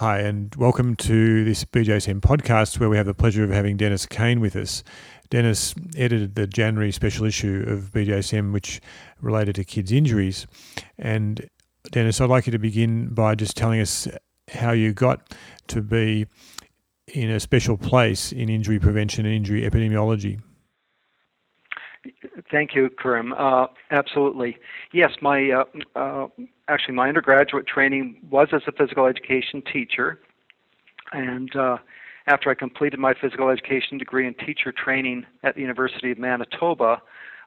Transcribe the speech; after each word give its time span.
Hi, 0.00 0.18
and 0.18 0.54
welcome 0.56 0.94
to 0.96 1.42
this 1.42 1.64
BJSM 1.64 2.20
podcast 2.20 2.78
where 2.78 2.90
we 2.90 2.98
have 2.98 3.06
the 3.06 3.14
pleasure 3.14 3.42
of 3.44 3.48
having 3.48 3.78
Dennis 3.78 4.04
Caine 4.04 4.40
with 4.40 4.54
us. 4.54 4.84
Dennis 5.30 5.74
edited 5.96 6.34
the 6.34 6.46
January 6.46 6.92
special 6.92 7.24
issue 7.24 7.64
of 7.66 7.92
BJSM, 7.92 8.52
which 8.52 8.82
related 9.22 9.54
to 9.54 9.64
kids' 9.64 9.92
injuries. 9.92 10.46
And 10.98 11.48
Dennis, 11.92 12.20
I'd 12.20 12.28
like 12.28 12.44
you 12.44 12.52
to 12.52 12.58
begin 12.58 13.08
by 13.14 13.36
just 13.36 13.56
telling 13.56 13.80
us 13.80 14.06
how 14.52 14.72
you 14.72 14.92
got 14.92 15.34
to 15.68 15.80
be 15.80 16.26
in 17.08 17.30
a 17.30 17.40
special 17.40 17.78
place 17.78 18.32
in 18.32 18.50
injury 18.50 18.78
prevention 18.78 19.24
and 19.24 19.34
injury 19.34 19.62
epidemiology. 19.62 20.42
Thank 22.50 22.74
you, 22.74 22.90
Karim. 23.02 23.32
Uh, 23.32 23.68
absolutely. 23.90 24.58
Yes, 24.92 25.12
my 25.22 25.52
uh, 25.52 25.64
uh, 25.98 26.26
actually 26.68 26.94
my 26.94 27.08
undergraduate 27.08 27.66
training 27.66 28.16
was 28.30 28.48
as 28.52 28.62
a 28.66 28.72
physical 28.72 29.06
education 29.06 29.62
teacher, 29.72 30.20
and 31.12 31.54
uh, 31.54 31.78
after 32.26 32.50
I 32.50 32.54
completed 32.54 32.98
my 32.98 33.14
physical 33.20 33.48
education 33.48 33.98
degree 33.98 34.26
and 34.26 34.36
teacher 34.38 34.72
training 34.72 35.26
at 35.42 35.54
the 35.54 35.60
University 35.60 36.10
of 36.10 36.18
Manitoba, 36.18 37.00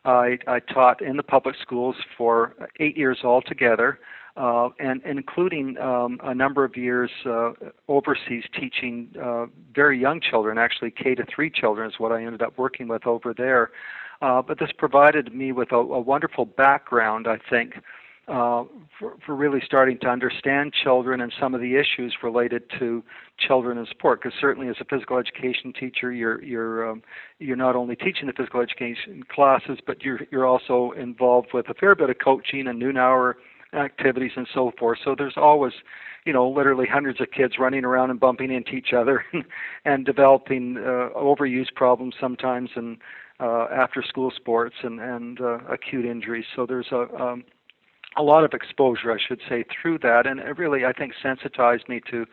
I, 0.05 0.40
I 0.48 0.60
taught 0.60 1.02
in 1.02 1.18
the 1.18 1.24
public 1.24 1.55
schools 1.62 1.96
for 2.18 2.55
eight 2.80 2.98
years 2.98 3.20
altogether. 3.24 4.00
Uh, 4.38 4.70
and, 4.80 5.02
and, 5.04 5.18
including 5.18 5.77
um, 5.80 6.18
a 6.24 6.34
number 6.34 6.63
of 6.63 6.77
years 6.77 7.10
uh, 7.26 7.52
overseas 7.90 8.44
teaching 8.58 9.10
uh, 9.22 9.48
very 9.76 9.99
young 9.99 10.22
children, 10.22 10.58
actually 10.58 10.91
K 10.91 11.13
to 11.16 11.26
three 11.26 11.49
children 11.49 11.90
is 11.90 11.99
what 11.99 12.13
I 12.13 12.24
ended 12.24 12.41
up 12.41 12.58
working 12.58 12.88
with 12.88 13.05
over 13.05 13.34
there. 13.34 13.72
Uh, 14.22 14.41
but 14.41 14.58
this 14.58 14.70
provided 14.77 15.34
me 15.34 15.52
with 15.52 15.74
a, 15.74 15.77
a 15.77 15.99
wonderful 15.99 16.46
background, 16.46 17.27
I 17.27 17.38
think, 17.49 17.82
uh, 18.30 18.64
for, 19.00 19.16
for, 19.26 19.36
really 19.36 19.60
starting 19.66 19.98
to 20.00 20.08
understand 20.08 20.74
children 20.84 21.22
and 21.22 21.34
some 21.40 21.56
of 21.56 21.62
the 21.62 21.76
issues 21.76 22.16
related 22.22 22.64
to 22.78 23.04
children 23.40 23.78
in 23.78 23.86
sport. 23.88 24.22
Because 24.22 24.38
certainly, 24.40 24.70
as 24.70 24.76
a 24.80 24.86
physical 24.86 25.18
education 25.18 25.74
teacher, 25.74 26.12
you're 26.12 26.41
you're 26.44 26.91
um, 26.91 27.02
you're 27.40 27.55
not 27.55 27.76
only 27.76 27.96
teaching 27.96 28.27
the 28.27 28.34
physical 28.34 28.62
education 28.62 29.24
classes, 29.34 29.80
but 29.86 30.04
you're 30.04 30.20
you're 30.32 30.46
also 30.46 30.91
involved 30.91 31.49
with 31.54 31.70
a 31.70 31.74
fair 31.74 31.96
bit 31.96 32.10
of 32.10 32.18
coaching 32.24 32.68
and 32.68 32.77
noon 32.77 32.98
hour 32.98 33.38
activities 33.74 34.32
and 34.36 34.48
so 34.54 34.71
forth. 34.77 34.99
So 35.04 35.16
there's 35.18 35.38
always, 35.38 35.74
you 36.26 36.34
know, 36.34 36.49
literally 36.49 36.88
hundreds 36.91 37.21
of 37.21 37.32
kids 37.32 37.55
running 37.60 37.86
around 37.86 38.10
and 38.10 38.20
bumping 38.20 38.52
into 38.52 38.71
each 38.71 38.93
other 38.93 39.26
and 39.86 40.05
developing 40.05 40.77
uh, 40.77 41.10
overuse 41.18 41.74
problems 41.76 42.16
sometimes 42.20 42.70
and 42.76 42.98
uh, 43.40 43.68
after 43.74 44.04
school 44.04 44.32
sports 44.36 44.76
and 44.84 44.99
and 44.99 45.41
uh, 45.41 45.60
acute 45.70 46.05
injuries. 46.05 46.46
So 46.55 46.66
there's 46.66 46.91
a 46.91 47.08
um, 47.20 47.43
a 48.18 48.24
lot 48.24 48.43
of 48.43 48.54
exposure, 48.54 49.12
I 49.12 49.18
should 49.20 49.40
say, 49.48 49.63
through 49.63 49.99
that, 49.99 50.26
and 50.26 50.40
it 50.40 50.57
really, 50.57 50.84
I 50.85 50.93
think, 50.93 51.13
sensitized 51.21 51.88
me 51.88 52.02
to 52.10 52.26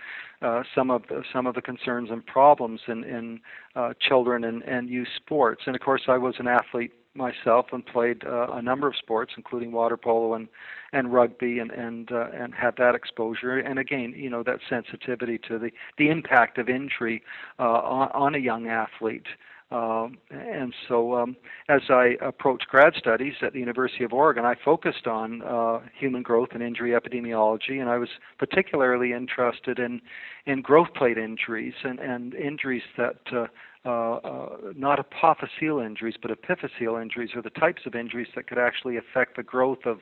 uh, 0.42 0.62
some 0.74 0.90
of 0.90 1.02
the, 1.08 1.22
some 1.32 1.46
of 1.46 1.54
the 1.54 1.62
concerns 1.62 2.10
and 2.10 2.24
problems 2.24 2.80
in 2.88 3.04
in 3.04 3.40
uh, 3.74 3.92
children 4.00 4.44
and 4.44 4.62
and 4.62 4.88
youth 4.88 5.08
sports. 5.16 5.62
And 5.66 5.76
of 5.76 5.82
course, 5.82 6.02
I 6.08 6.18
was 6.18 6.36
an 6.38 6.48
athlete 6.48 6.92
myself 7.16 7.66
and 7.72 7.84
played 7.84 8.24
uh, 8.24 8.48
a 8.52 8.62
number 8.62 8.86
of 8.86 8.94
sports, 8.96 9.32
including 9.36 9.72
water 9.72 9.96
polo 9.96 10.34
and 10.34 10.48
and 10.92 11.12
rugby, 11.12 11.58
and 11.58 11.70
and 11.70 12.12
uh, 12.12 12.28
and 12.32 12.54
had 12.54 12.76
that 12.76 12.94
exposure. 12.94 13.58
And 13.58 13.78
again, 13.78 14.14
you 14.16 14.30
know, 14.30 14.42
that 14.42 14.60
sensitivity 14.68 15.38
to 15.48 15.58
the 15.58 15.70
the 15.98 16.08
impact 16.08 16.58
of 16.58 16.68
injury 16.68 17.22
uh, 17.58 17.62
on, 17.62 18.10
on 18.12 18.34
a 18.34 18.38
young 18.38 18.68
athlete. 18.68 19.26
Um, 19.70 20.18
and 20.30 20.72
so, 20.88 21.16
um, 21.16 21.36
as 21.68 21.82
I 21.88 22.16
approached 22.20 22.68
grad 22.68 22.94
studies 22.96 23.34
at 23.42 23.52
the 23.52 23.58
University 23.58 24.04
of 24.04 24.12
Oregon, 24.12 24.44
I 24.44 24.54
focused 24.64 25.08
on 25.08 25.42
uh, 25.42 25.80
human 25.98 26.22
growth 26.22 26.50
and 26.52 26.62
injury 26.62 26.92
epidemiology, 26.92 27.80
and 27.80 27.88
I 27.88 27.98
was 27.98 28.08
particularly 28.38 29.12
interested 29.12 29.80
in 29.80 30.00
in 30.46 30.62
growth 30.62 30.94
plate 30.94 31.18
injuries 31.18 31.74
and, 31.82 31.98
and 31.98 32.32
injuries 32.34 32.84
that 32.96 33.16
uh, 33.32 33.46
uh, 33.84 34.16
uh, 34.16 34.48
not 34.76 34.98
apophyseal 34.98 35.84
injuries, 35.84 36.16
but 36.20 36.30
epiphyseal 36.30 37.00
injuries 37.00 37.30
are 37.34 37.42
the 37.42 37.50
types 37.50 37.82
of 37.86 37.94
injuries 37.94 38.28
that 38.34 38.48
could 38.48 38.58
actually 38.58 38.96
affect 38.96 39.36
the 39.36 39.42
growth 39.42 39.84
of 39.84 39.98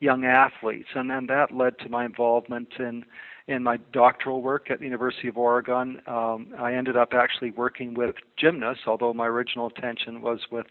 young 0.00 0.24
athletes, 0.24 0.88
and 0.94 1.10
then 1.10 1.26
that 1.26 1.52
led 1.52 1.78
to 1.78 1.88
my 1.88 2.04
involvement 2.04 2.68
in 2.78 3.04
in 3.46 3.62
my 3.62 3.76
doctoral 3.92 4.40
work 4.40 4.70
at 4.70 4.78
the 4.78 4.84
University 4.84 5.28
of 5.28 5.36
Oregon. 5.36 6.00
Um, 6.06 6.54
I 6.58 6.74
ended 6.74 6.96
up 6.96 7.12
actually 7.12 7.50
working 7.50 7.94
with 7.94 8.16
gymnasts, 8.38 8.84
although 8.86 9.12
my 9.12 9.26
original 9.26 9.68
intention 9.68 10.22
was 10.22 10.40
with 10.50 10.66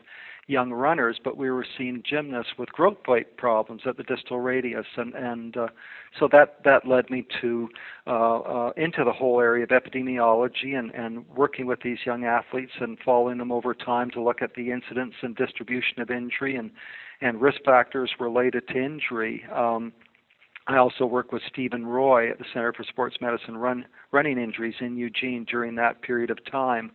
young 0.48 0.72
runners, 0.72 1.20
but 1.24 1.38
we 1.38 1.50
were 1.50 1.66
seeing 1.78 2.04
gymnasts 2.08 2.54
with 2.58 2.70
growth 2.70 2.98
plate 3.06 3.38
problems 3.38 3.84
at 3.86 3.96
the 3.96 4.04
distal 4.04 4.40
radius, 4.40 4.86
and 4.98 5.14
and 5.14 5.56
uh, 5.56 5.68
so 6.20 6.28
that 6.32 6.64
that 6.66 6.88
led 6.88 7.10
me 7.10 7.26
to 7.42 7.70
uh, 8.08 8.40
uh, 8.40 8.72
into 8.76 9.04
the 9.04 9.14
whole 9.14 9.40
area 9.40 9.64
of 9.64 9.70
epidemiology 9.70 10.78
and 10.78 10.94
and 10.96 11.26
working 11.30 11.66
with 11.66 11.82
these 11.82 12.00
young 12.06 12.26
athletes 12.26 12.74
and 12.82 12.98
following 13.06 13.38
them 13.38 13.52
over 13.52 13.74
time 13.74 14.10
to 14.12 14.22
look 14.22 14.42
at 14.42 14.56
the 14.56 14.72
incidence 14.72 15.14
and 15.22 15.36
distribution 15.36 16.02
of 16.02 16.10
injury 16.10 16.56
and 16.56 16.72
and 17.22 17.40
risk 17.40 17.64
factors 17.64 18.12
related 18.20 18.68
to 18.68 18.78
injury. 18.78 19.46
Um, 19.54 19.94
I 20.68 20.78
also 20.78 21.06
worked 21.06 21.34
with 21.34 21.42
Stephen 21.52 21.86
Roy 21.86 22.30
at 22.30 22.40
the 22.40 22.46
Center 22.54 22.72
for 22.72 22.84
Sports 22.84 23.18
Medicine 23.20 23.58
run, 23.58 23.86
running 24.12 24.38
injuries 24.38 24.76
in 24.80 24.96
Eugene 24.96 25.46
during 25.50 25.76
that 25.76 26.02
period 26.02 26.30
of 26.30 26.40
time. 26.50 26.92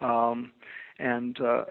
Um, 0.00 0.52
and, 0.98 1.38
uh, 1.40 1.64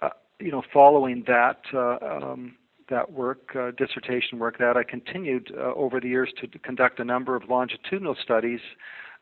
uh, 0.00 0.10
you 0.38 0.50
know, 0.50 0.62
following 0.72 1.24
that, 1.26 1.60
uh, 1.74 1.98
um, 2.02 2.56
that 2.88 3.12
work, 3.12 3.54
uh, 3.54 3.70
dissertation 3.72 4.38
work, 4.38 4.58
that 4.58 4.76
I 4.76 4.82
continued 4.82 5.52
uh, 5.56 5.74
over 5.74 6.00
the 6.00 6.08
years 6.08 6.32
to 6.40 6.58
conduct 6.58 6.98
a 6.98 7.04
number 7.04 7.36
of 7.36 7.48
longitudinal 7.48 8.16
studies, 8.22 8.60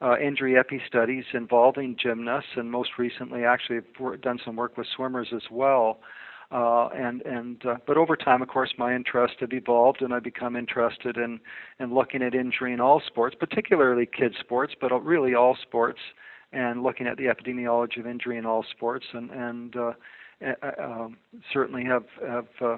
uh, 0.00 0.16
injury 0.18 0.56
epi 0.56 0.80
studies 0.86 1.24
involving 1.34 1.96
gymnasts, 2.00 2.50
and 2.56 2.70
most 2.70 2.90
recently, 2.98 3.44
actually, 3.44 3.78
I've 3.78 4.20
done 4.20 4.38
some 4.44 4.56
work 4.56 4.76
with 4.76 4.86
swimmers 4.94 5.28
as 5.34 5.42
well. 5.50 6.00
Uh, 6.50 6.88
and 6.94 7.20
and 7.22 7.66
uh, 7.66 7.76
but 7.86 7.98
over 7.98 8.16
time, 8.16 8.40
of 8.40 8.48
course, 8.48 8.72
my 8.78 8.94
interest 8.94 9.34
have 9.40 9.52
evolved, 9.52 10.00
and 10.00 10.14
I 10.14 10.18
become 10.18 10.56
interested 10.56 11.18
in 11.18 11.40
in 11.78 11.94
looking 11.94 12.22
at 12.22 12.34
injury 12.34 12.72
in 12.72 12.80
all 12.80 13.02
sports, 13.06 13.36
particularly 13.38 14.06
kids 14.06 14.36
sports, 14.40 14.72
but 14.80 14.90
really 15.04 15.34
all 15.34 15.58
sports, 15.60 16.00
and 16.52 16.82
looking 16.82 17.06
at 17.06 17.18
the 17.18 17.24
epidemiology 17.24 18.00
of 18.00 18.06
injury 18.06 18.38
in 18.38 18.46
all 18.46 18.64
sports, 18.70 19.04
and 19.12 19.30
and 19.30 19.76
uh, 19.76 19.92
uh, 20.62 21.08
certainly 21.52 21.84
have 21.84 22.04
have. 22.26 22.46
Uh, 22.60 22.76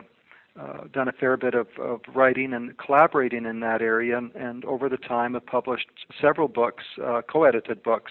uh, 0.60 0.81
done 0.92 1.06
a 1.06 1.12
fair 1.12 1.37
bit 1.37 1.54
of, 1.54 1.69
of 1.78 2.00
writing 2.12 2.52
and 2.52 2.76
collaborating 2.76 3.47
in 3.47 3.60
that 3.60 3.81
area, 3.81 4.19
and, 4.19 4.34
and 4.34 4.64
over 4.64 4.88
the 4.88 4.97
time 4.97 5.34
have 5.34 5.47
published 5.47 5.87
several 6.20 6.48
books, 6.48 6.82
uh, 7.02 7.22
co-edited 7.31 7.81
books, 7.84 8.10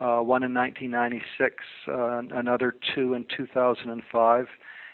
uh, 0.00 0.20
one 0.20 0.42
in 0.42 0.54
1996, 0.54 1.54
uh, 1.86 2.38
another 2.38 2.74
two 2.94 3.12
in 3.12 3.26
2005, 3.36 4.46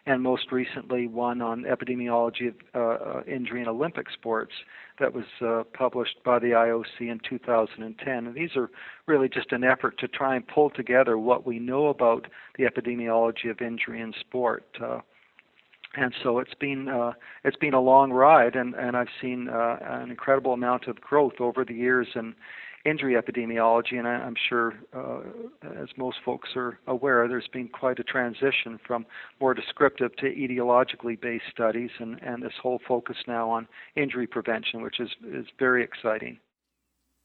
and 0.06 0.22
most 0.22 0.50
recently 0.50 1.06
one 1.06 1.40
on 1.40 1.62
epidemiology 1.62 2.48
of 2.48 2.54
uh, 2.74 3.04
uh, 3.04 3.22
injury 3.26 3.62
in 3.62 3.68
Olympic 3.68 4.06
sports 4.10 4.52
that 4.98 5.14
was 5.14 5.24
uh, 5.40 5.62
published 5.76 6.16
by 6.24 6.38
the 6.38 6.48
IOC 6.48 7.00
in 7.00 7.20
2010. 7.28 8.26
And 8.26 8.34
these 8.34 8.56
are 8.56 8.70
really 9.06 9.28
just 9.28 9.52
an 9.52 9.62
effort 9.62 9.98
to 9.98 10.08
try 10.08 10.34
and 10.34 10.46
pull 10.46 10.70
together 10.70 11.18
what 11.18 11.46
we 11.46 11.58
know 11.58 11.86
about 11.86 12.26
the 12.58 12.64
epidemiology 12.64 13.48
of 13.48 13.60
injury 13.60 14.00
in 14.00 14.12
sport. 14.20 14.64
Uh, 14.82 15.00
and 15.94 16.14
so 16.22 16.38
it's 16.38 16.54
been 16.54 16.88
uh, 16.88 17.12
it's 17.44 17.56
been 17.56 17.74
a 17.74 17.80
long 17.80 18.12
ride, 18.12 18.56
and, 18.56 18.74
and 18.74 18.96
I've 18.96 19.08
seen 19.20 19.48
uh, 19.48 19.76
an 19.82 20.10
incredible 20.10 20.54
amount 20.54 20.86
of 20.88 21.00
growth 21.00 21.34
over 21.38 21.66
the 21.66 21.74
years 21.74 22.08
in 22.14 22.34
injury 22.84 23.14
epidemiology, 23.14 23.98
and 23.98 24.08
I, 24.08 24.26
am 24.26 24.34
sure, 24.48 24.74
uh, 24.94 25.20
as 25.80 25.88
most 25.96 26.18
folks 26.24 26.50
are 26.56 26.78
aware, 26.86 27.28
there's 27.28 27.48
been 27.52 27.68
quite 27.68 27.98
a 27.98 28.04
transition 28.04 28.78
from 28.86 29.06
more 29.40 29.54
descriptive 29.54 30.14
to 30.16 30.26
etiologically 30.26 31.20
based 31.20 31.44
studies, 31.52 31.90
and, 31.98 32.20
and 32.22 32.42
this 32.42 32.52
whole 32.60 32.80
focus 32.86 33.16
now 33.26 33.50
on 33.50 33.68
injury 33.96 34.26
prevention, 34.26 34.82
which 34.82 35.00
is, 35.00 35.10
is 35.26 35.46
very 35.58 35.84
exciting. 35.84 36.38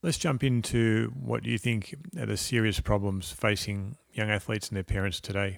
Let's 0.04 0.18
jump 0.18 0.44
into 0.44 1.12
what 1.20 1.46
you 1.46 1.58
think 1.58 1.96
are 2.20 2.28
the 2.28 2.38
serious 2.38 2.80
problems 2.80 3.32
facing 3.32 3.98
young 4.14 4.30
athletes 4.30 4.70
and 4.70 4.76
their 4.76 4.84
parents 4.84 5.20
today. 5.20 5.58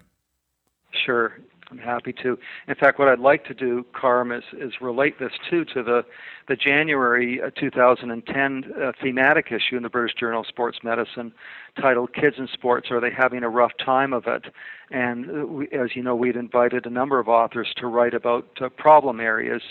Sure. 1.06 1.38
I'm 1.71 1.77
happy 1.77 2.13
to. 2.24 2.38
In 2.68 2.75
fact, 2.75 2.98
what 2.98 3.07
I'd 3.07 3.19
like 3.19 3.45
to 3.45 3.54
do, 3.54 3.86
Karim, 4.00 4.31
is, 4.31 4.44
is 4.54 4.74
relate 4.81 5.19
this 5.19 5.33
too 5.50 5.66
to 5.66 5.83
the 5.83 6.04
the 6.48 6.56
January 6.56 7.42
uh, 7.42 7.51
2010 7.60 8.63
uh, 8.81 8.92
thematic 9.01 9.51
issue 9.51 9.77
in 9.77 9.83
the 9.83 9.89
British 9.89 10.16
Journal 10.19 10.42
of 10.42 10.48
Sports 10.48 10.80
Medicine, 10.83 11.31
titled 11.80 12.13
"Kids 12.13 12.38
in 12.39 12.48
Sports 12.48 12.89
Are 12.89 13.00
They 13.00 13.12
Having 13.12 13.44
a 13.44 13.50
Rough 13.50 13.74
Time 13.83 14.13
of 14.13 14.25
It?" 14.25 14.45
And 14.89 15.30
uh, 15.30 15.45
we, 15.45 15.68
as 15.68 15.95
you 15.95 16.01
know, 16.01 16.16
we'd 16.16 16.36
invited 16.36 16.86
a 16.86 16.89
number 16.89 17.19
of 17.19 17.27
authors 17.27 17.68
to 17.77 17.88
write 17.88 18.16
about 18.16 18.48
uh, 18.62 18.69
problem 18.69 19.19
areas 19.19 19.62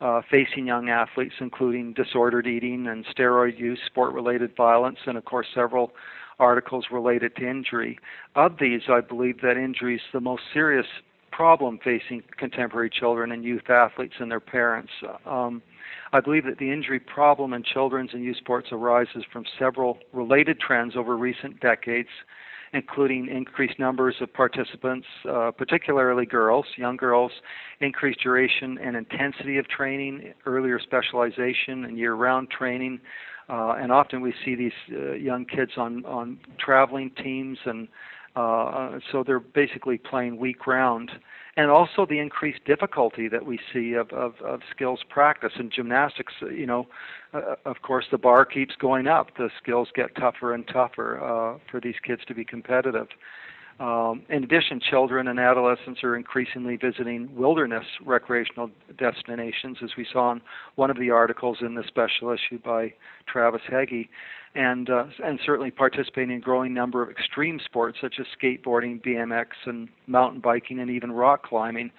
uh, 0.00 0.22
facing 0.30 0.66
young 0.66 0.88
athletes, 0.88 1.34
including 1.38 1.92
disordered 1.92 2.46
eating 2.46 2.86
and 2.86 3.04
steroid 3.06 3.58
use, 3.58 3.78
sport-related 3.86 4.56
violence, 4.56 4.98
and 5.06 5.18
of 5.18 5.24
course 5.24 5.46
several 5.54 5.92
articles 6.38 6.86
related 6.90 7.36
to 7.36 7.48
injury. 7.48 7.98
Of 8.34 8.56
these, 8.58 8.82
I 8.88 9.00
believe 9.00 9.42
that 9.42 9.56
injury 9.56 9.96
is 9.96 10.00
the 10.12 10.20
most 10.20 10.42
serious 10.52 10.86
problem 11.32 11.78
facing 11.82 12.22
contemporary 12.38 12.90
children 12.90 13.32
and 13.32 13.42
youth 13.42 13.68
athletes 13.68 14.14
and 14.20 14.30
their 14.30 14.40
parents. 14.40 14.92
Um, 15.26 15.62
I 16.12 16.20
believe 16.20 16.44
that 16.44 16.58
the 16.58 16.70
injury 16.70 17.00
problem 17.00 17.54
in 17.54 17.62
children's 17.62 18.10
and 18.12 18.22
youth 18.22 18.36
sports 18.36 18.68
arises 18.70 19.24
from 19.32 19.44
several 19.58 19.98
related 20.12 20.60
trends 20.60 20.94
over 20.94 21.16
recent 21.16 21.58
decades, 21.60 22.10
including 22.74 23.28
increased 23.28 23.78
numbers 23.78 24.14
of 24.20 24.32
participants, 24.32 25.06
uh, 25.28 25.50
particularly 25.50 26.26
girls, 26.26 26.66
young 26.76 26.96
girls, 26.96 27.32
increased 27.80 28.20
duration 28.22 28.78
and 28.78 28.94
intensity 28.94 29.56
of 29.58 29.66
training, 29.68 30.34
earlier 30.44 30.78
specialization 30.78 31.84
and 31.86 31.98
year-round 31.98 32.50
training, 32.50 33.00
uh, 33.48 33.74
and 33.78 33.90
often 33.90 34.20
we 34.20 34.32
see 34.44 34.54
these 34.54 34.72
uh, 34.92 35.12
young 35.12 35.44
kids 35.44 35.72
on 35.76 36.04
on 36.06 36.38
traveling 36.58 37.10
teams 37.22 37.58
and 37.64 37.88
uh, 38.36 38.98
so 39.10 39.22
they're 39.24 39.40
basically 39.40 39.98
playing 39.98 40.38
weak 40.38 40.58
ground. 40.58 41.10
And 41.54 41.70
also 41.70 42.06
the 42.08 42.18
increased 42.18 42.64
difficulty 42.64 43.28
that 43.28 43.44
we 43.44 43.60
see 43.72 43.92
of, 43.92 44.10
of, 44.10 44.34
of 44.42 44.60
skills 44.74 45.00
practice 45.10 45.52
in 45.58 45.70
gymnastics. 45.70 46.32
You 46.40 46.64
know, 46.64 46.86
uh, 47.34 47.56
of 47.66 47.82
course, 47.82 48.06
the 48.10 48.16
bar 48.16 48.46
keeps 48.46 48.74
going 48.76 49.06
up. 49.06 49.36
The 49.36 49.50
skills 49.62 49.88
get 49.94 50.14
tougher 50.14 50.54
and 50.54 50.66
tougher 50.66 51.22
uh, 51.22 51.58
for 51.70 51.78
these 51.78 51.96
kids 52.06 52.22
to 52.28 52.34
be 52.34 52.44
competitive. 52.44 53.08
Um, 53.82 54.22
in 54.28 54.44
addition, 54.44 54.78
children 54.78 55.26
and 55.26 55.40
adolescents 55.40 56.04
are 56.04 56.14
increasingly 56.14 56.76
visiting 56.76 57.28
wilderness 57.34 57.84
recreational 58.06 58.70
destinations, 58.96 59.78
as 59.82 59.90
we 59.98 60.06
saw 60.12 60.30
in 60.30 60.40
one 60.76 60.88
of 60.88 61.00
the 61.00 61.10
articles 61.10 61.58
in 61.62 61.74
the 61.74 61.82
special 61.88 62.30
issue 62.30 62.60
by 62.64 62.94
Travis 63.26 63.62
Heggie, 63.68 64.08
and 64.54 64.88
uh, 64.88 65.06
and 65.24 65.40
certainly 65.44 65.72
participating 65.72 66.30
in 66.30 66.36
a 66.36 66.40
growing 66.40 66.72
number 66.72 67.02
of 67.02 67.10
extreme 67.10 67.58
sports 67.64 67.98
such 68.00 68.20
as 68.20 68.26
skateboarding, 68.40 69.04
BMX, 69.04 69.46
and 69.66 69.88
mountain 70.06 70.40
biking, 70.40 70.78
and 70.78 70.88
even 70.88 71.10
rock 71.10 71.42
climbing. 71.42 71.90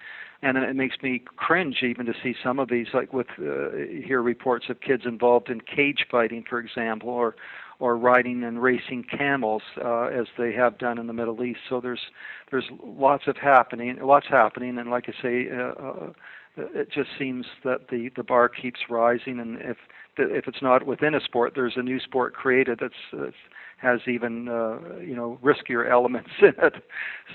And 0.42 0.58
it 0.58 0.76
makes 0.78 0.96
me 1.04 1.22
cringe 1.36 1.84
even 1.84 2.06
to 2.06 2.14
see 2.24 2.34
some 2.42 2.60
of 2.60 2.70
these, 2.70 2.88
like 2.94 3.12
with 3.12 3.28
uh, 3.40 3.76
hear 4.06 4.22
reports 4.22 4.66
of 4.70 4.80
kids 4.80 5.04
involved 5.06 5.50
in 5.50 5.60
cage 5.60 6.06
fighting, 6.10 6.46
for 6.50 6.60
example, 6.60 7.10
or 7.10 7.36
or 7.80 7.98
riding 7.98 8.44
and 8.44 8.62
racing 8.62 9.04
camels 9.04 9.62
uh, 9.84 10.06
as 10.06 10.28
they 10.38 10.54
have 10.54 10.78
done 10.78 10.98
in 10.98 11.08
the 11.08 11.14
Middle 11.14 11.44
East. 11.44 11.60
So 11.70 11.82
there's 11.82 12.02
there's 12.52 12.66
lots 12.84 13.24
of 13.28 13.38
happening, 13.38 13.98
lots 14.02 14.28
happening, 14.30 14.78
and 14.78 14.90
like 14.90 15.06
I 15.08 15.22
say, 15.22 15.48
uh, 15.52 15.82
uh, 15.82 16.14
it 16.56 16.92
just 16.92 17.10
seems 17.18 17.46
that 17.64 17.90
the 17.90 18.10
the 18.16 18.24
bar 18.24 18.50
keeps 18.50 18.80
rising, 18.90 19.40
and 19.40 19.58
if 19.62 19.78
if 20.18 20.48
it's 20.48 20.62
not 20.62 20.86
within 20.86 21.16
a 21.16 21.22
sport, 21.22 21.54
there's 21.56 21.74
a 21.76 21.82
new 21.82 22.00
sport 22.00 22.34
created 22.34 22.80
that's, 22.82 22.94
that's 23.12 23.36
has 23.84 24.00
even 24.08 24.48
uh, 24.48 24.80
you 25.00 25.16
know 25.16 25.40
riskier 25.44 25.90
elements 25.92 26.32
in 26.42 26.54
it. 26.58 26.84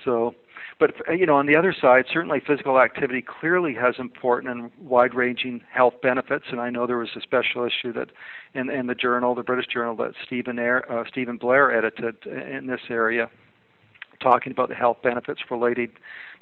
So 0.05 0.35
but 0.79 0.95
you 1.09 1.27
know, 1.27 1.35
on 1.35 1.47
the 1.47 1.56
other 1.56 1.75
side, 1.79 2.05
certainly 2.12 2.41
physical 2.47 2.81
activity 2.81 3.21
clearly 3.23 3.75
has 3.75 3.97
important 3.99 4.53
and 4.53 4.71
wide-ranging 4.79 5.62
health 5.73 5.95
benefits. 6.03 6.45
And 6.50 6.61
I 6.61 6.71
know 6.71 6.87
there 6.87 6.99
was 6.99 7.09
a 7.17 7.21
special 7.21 7.65
issue 7.65 7.93
that 7.95 8.11
in, 8.55 8.71
in 8.71 8.87
the 8.87 8.95
journal, 8.95 9.35
the 9.35 9.43
British 9.43 9.67
Journal, 9.67 9.97
that 9.97 10.12
Stephen, 10.25 10.59
Air, 10.59 10.91
uh, 10.91 11.03
Stephen 11.09 11.37
Blair 11.37 11.77
edited 11.77 12.25
in 12.27 12.69
this 12.69 12.81
area, 12.91 13.29
talking 14.23 14.53
about 14.53 14.69
the 14.69 14.77
health 14.77 14.99
benefits 15.03 15.41
related 15.51 15.91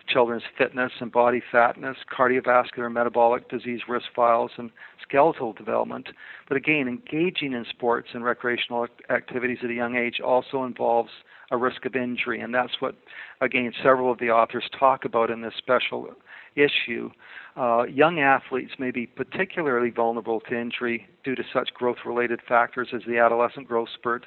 children's 0.09 0.43
fitness 0.57 0.93
and 1.01 1.11
body 1.13 1.43
fatness, 1.53 1.97
cardiovascular, 2.17 2.87
and 2.87 2.95
metabolic 2.95 3.49
disease 3.49 3.81
risk 3.89 4.07
files, 4.15 4.51
and 4.57 4.71
skeletal 5.03 5.53
development. 5.53 6.09
But 6.49 6.57
again, 6.57 6.89
engaging 6.89 7.53
in 7.53 7.65
sports 7.71 8.09
and 8.13 8.25
recreational 8.25 8.87
activities 9.11 9.59
at 9.63 9.71
a 9.71 9.75
young 9.75 9.97
age 9.97 10.21
also 10.21 10.65
involves 10.65 11.11
a 11.51 11.57
risk 11.57 11.85
of 11.85 11.95
injury. 11.95 12.41
And 12.41 12.55
that's 12.55 12.81
what, 12.81 12.97
again, 13.41 13.73
several 13.83 14.11
of 14.11 14.19
the 14.19 14.31
authors 14.31 14.69
talk 14.79 15.05
about 15.05 15.31
in 15.31 15.43
this 15.43 15.55
special 15.59 16.09
issue. 16.57 17.11
Uh, 17.57 17.85
young 17.85 18.19
athletes 18.21 18.73
may 18.79 18.91
be 18.91 19.07
particularly 19.07 19.91
vulnerable 19.91 20.41
to 20.41 20.59
injury 20.59 21.07
due 21.25 21.35
to 21.35 21.43
such 21.53 21.73
growth 21.75 21.99
related 22.05 22.41
factors 22.49 22.89
as 22.95 23.03
the 23.07 23.19
adolescent 23.19 23.69
growth 23.69 23.89
spurt 23.95 24.27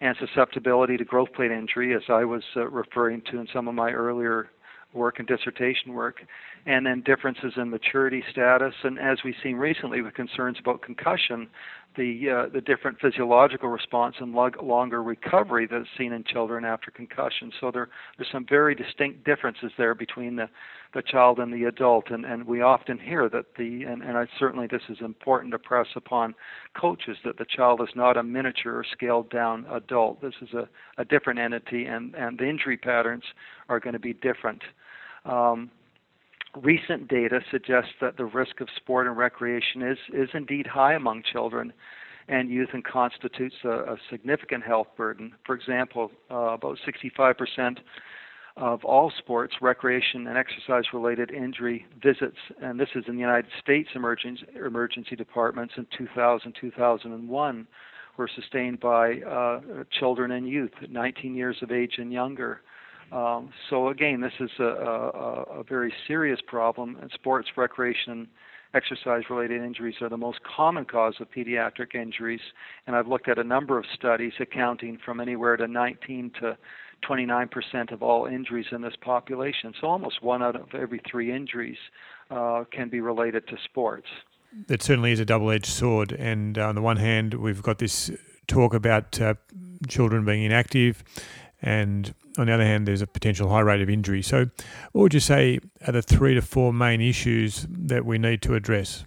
and 0.00 0.16
susceptibility 0.18 0.96
to 0.96 1.04
growth 1.04 1.32
plate 1.34 1.50
injury, 1.50 1.94
as 1.94 2.02
I 2.08 2.24
was 2.24 2.42
uh, 2.56 2.66
referring 2.68 3.22
to 3.30 3.38
in 3.38 3.46
some 3.52 3.68
of 3.68 3.74
my 3.74 3.90
earlier 3.90 4.48
work 4.94 5.18
and 5.18 5.28
dissertation 5.28 5.92
work, 5.92 6.20
and 6.66 6.86
then 6.86 7.02
differences 7.02 7.52
in 7.56 7.70
maturity 7.70 8.22
status, 8.30 8.74
and 8.84 8.98
as 8.98 9.18
we've 9.24 9.34
seen 9.42 9.56
recently 9.56 10.00
with 10.00 10.14
concerns 10.14 10.56
about 10.58 10.82
concussion, 10.82 11.48
the 11.96 12.30
uh, 12.30 12.48
the 12.52 12.60
different 12.60 12.98
physiological 13.00 13.68
response 13.68 14.16
and 14.18 14.34
longer 14.34 15.02
recovery 15.02 15.66
that's 15.70 15.86
seen 15.96 16.12
in 16.12 16.24
children 16.24 16.64
after 16.64 16.90
concussion. 16.90 17.52
So 17.60 17.70
there 17.70 17.88
there's 18.16 18.30
some 18.32 18.46
very 18.48 18.74
distinct 18.74 19.24
differences 19.24 19.70
there 19.78 19.94
between 19.94 20.36
the 20.36 20.48
the 20.94 21.02
child 21.02 21.38
and 21.38 21.52
the 21.52 21.64
adult, 21.64 22.10
and 22.10 22.24
and 22.24 22.46
we 22.46 22.62
often 22.62 22.98
hear 22.98 23.28
that 23.28 23.46
the 23.56 23.84
and 23.84 24.02
and 24.02 24.16
I, 24.16 24.26
certainly 24.38 24.66
this 24.66 24.82
is 24.88 24.98
important 25.00 25.52
to 25.52 25.58
press 25.58 25.88
upon 25.94 26.34
coaches 26.78 27.16
that 27.24 27.38
the 27.38 27.46
child 27.46 27.80
is 27.80 27.94
not 27.94 28.16
a 28.16 28.22
miniature 28.22 28.78
or 28.78 28.84
scaled 28.84 29.30
down 29.30 29.66
adult. 29.70 30.20
This 30.20 30.34
is 30.40 30.52
a 30.54 30.68
a 30.98 31.04
different 31.04 31.38
entity, 31.38 31.84
and 31.84 32.14
and 32.14 32.38
the 32.38 32.48
injury 32.48 32.76
patterns 32.76 33.24
are 33.68 33.80
going 33.80 33.94
to 33.94 34.00
be 34.00 34.14
different. 34.14 34.62
Um, 35.24 35.70
recent 36.56 37.08
data 37.08 37.40
suggests 37.50 37.92
that 38.00 38.16
the 38.16 38.24
risk 38.24 38.60
of 38.60 38.68
sport 38.76 39.06
and 39.06 39.16
recreation 39.16 39.82
is, 39.82 39.98
is 40.12 40.28
indeed 40.34 40.66
high 40.66 40.94
among 40.94 41.22
children 41.30 41.72
and 42.28 42.48
youth 42.48 42.70
and 42.72 42.84
constitutes 42.84 43.54
a, 43.64 43.68
a 43.68 43.96
significant 44.10 44.64
health 44.64 44.88
burden. 44.96 45.32
For 45.44 45.54
example, 45.54 46.10
uh, 46.30 46.54
about 46.54 46.78
65% 46.86 47.78
of 48.56 48.84
all 48.84 49.12
sports, 49.18 49.54
recreation, 49.60 50.26
and 50.28 50.38
exercise 50.38 50.84
related 50.92 51.30
injury 51.32 51.86
visits, 52.02 52.36
and 52.62 52.78
this 52.78 52.88
is 52.94 53.04
in 53.08 53.16
the 53.16 53.20
United 53.20 53.50
States 53.60 53.88
emergency, 53.94 54.44
emergency 54.54 55.16
departments 55.16 55.74
in 55.76 55.86
2000 55.96 56.54
2001, 56.60 57.66
were 58.16 58.30
sustained 58.34 58.78
by 58.78 59.20
uh, 59.22 59.60
children 59.98 60.30
and 60.30 60.48
youth, 60.48 60.70
19 60.88 61.34
years 61.34 61.56
of 61.62 61.72
age 61.72 61.94
and 61.98 62.12
younger. 62.12 62.60
Um, 63.12 63.50
so 63.70 63.88
again, 63.88 64.20
this 64.20 64.32
is 64.40 64.50
a, 64.58 64.64
a, 64.64 65.42
a 65.60 65.64
very 65.64 65.92
serious 66.06 66.40
problem, 66.46 66.96
and 67.00 67.10
sports, 67.12 67.48
recreation, 67.56 68.28
exercise-related 68.74 69.62
injuries 69.62 69.94
are 70.00 70.08
the 70.08 70.16
most 70.16 70.40
common 70.42 70.84
cause 70.84 71.14
of 71.20 71.30
pediatric 71.30 71.94
injuries. 71.94 72.40
And 72.86 72.96
I've 72.96 73.06
looked 73.06 73.28
at 73.28 73.38
a 73.38 73.44
number 73.44 73.78
of 73.78 73.84
studies 73.94 74.32
accounting 74.40 74.98
from 75.04 75.20
anywhere 75.20 75.56
to 75.56 75.68
19 75.68 76.32
to 76.40 76.58
29% 77.08 77.92
of 77.92 78.02
all 78.02 78.26
injuries 78.26 78.66
in 78.72 78.82
this 78.82 78.94
population. 79.00 79.74
So 79.80 79.86
almost 79.86 80.22
one 80.22 80.42
out 80.42 80.56
of 80.56 80.74
every 80.74 81.00
three 81.08 81.32
injuries 81.32 81.78
uh, 82.30 82.64
can 82.72 82.88
be 82.88 83.00
related 83.00 83.46
to 83.48 83.56
sports. 83.64 84.08
It 84.68 84.82
certainly 84.82 85.12
is 85.12 85.20
a 85.20 85.24
double-edged 85.24 85.66
sword. 85.66 86.12
And 86.12 86.58
on 86.58 86.74
the 86.74 86.82
one 86.82 86.96
hand, 86.96 87.34
we've 87.34 87.62
got 87.62 87.78
this 87.78 88.10
talk 88.46 88.74
about 88.74 89.20
uh, 89.20 89.34
children 89.88 90.24
being 90.24 90.44
inactive 90.44 91.02
and 91.64 92.14
on 92.36 92.46
the 92.46 92.52
other 92.52 92.64
hand, 92.64 92.86
there's 92.86 93.00
a 93.00 93.06
potential 93.06 93.48
high 93.48 93.60
rate 93.60 93.80
of 93.80 93.88
injury. 93.88 94.20
So, 94.20 94.50
what 94.92 95.02
would 95.02 95.14
you 95.14 95.20
say 95.20 95.60
are 95.86 95.92
the 95.92 96.02
three 96.02 96.34
to 96.34 96.42
four 96.42 96.74
main 96.74 97.00
issues 97.00 97.66
that 97.70 98.04
we 98.04 98.18
need 98.18 98.42
to 98.42 98.54
address? 98.54 99.06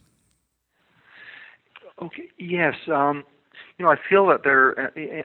Okay. 2.02 2.30
Yes. 2.40 2.74
Um, 2.92 3.24
you 3.78 3.86
know, 3.86 3.92
I 3.92 3.98
feel 4.10 4.26
that 4.28 4.44
there. 4.44 4.72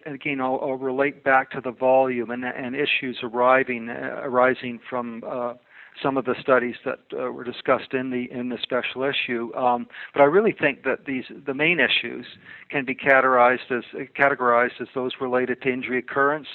Again, 0.04 0.42
I'll, 0.42 0.58
I'll, 0.60 0.74
relate 0.74 1.24
back 1.24 1.50
to 1.52 1.62
the 1.62 1.70
volume 1.70 2.30
and, 2.30 2.44
and 2.44 2.76
issues 2.76 3.18
arriving 3.22 3.88
uh, 3.88 4.20
arising 4.22 4.78
from. 4.88 5.24
Uh, 5.26 5.54
some 6.02 6.16
of 6.16 6.24
the 6.24 6.34
studies 6.40 6.76
that 6.86 7.00
uh, 7.12 7.30
were 7.30 7.44
discussed 7.44 7.92
in 7.92 8.08
the 8.08 8.26
in 8.30 8.48
the 8.48 8.56
special 8.62 9.02
issue. 9.04 9.54
Um, 9.54 9.86
but 10.14 10.22
I 10.22 10.24
really 10.24 10.52
think 10.58 10.84
that 10.84 11.04
these 11.04 11.24
the 11.44 11.52
main 11.52 11.78
issues 11.80 12.24
can 12.70 12.86
be 12.86 12.94
categorized 12.94 13.70
as 13.70 13.84
categorized 14.18 14.80
as 14.80 14.88
those 14.94 15.12
related 15.20 15.60
to 15.62 15.68
injury 15.70 15.98
occurrence, 15.98 16.48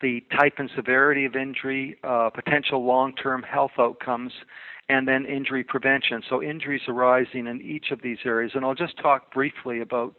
the 0.00 0.22
type 0.38 0.54
and 0.58 0.70
severity 0.74 1.24
of 1.24 1.36
injury, 1.36 1.96
uh, 2.04 2.30
potential 2.30 2.84
long-term 2.84 3.42
health 3.42 3.72
outcomes, 3.78 4.32
and 4.90 5.06
then 5.06 5.24
injury 5.24 5.62
prevention. 5.62 6.20
So 6.28 6.42
injuries 6.42 6.80
arising 6.88 7.46
in 7.46 7.62
each 7.62 7.92
of 7.92 8.02
these 8.02 8.18
areas, 8.24 8.52
and 8.56 8.64
I'll 8.64 8.74
just 8.74 8.98
talk 8.98 9.32
briefly 9.32 9.80
about 9.80 10.16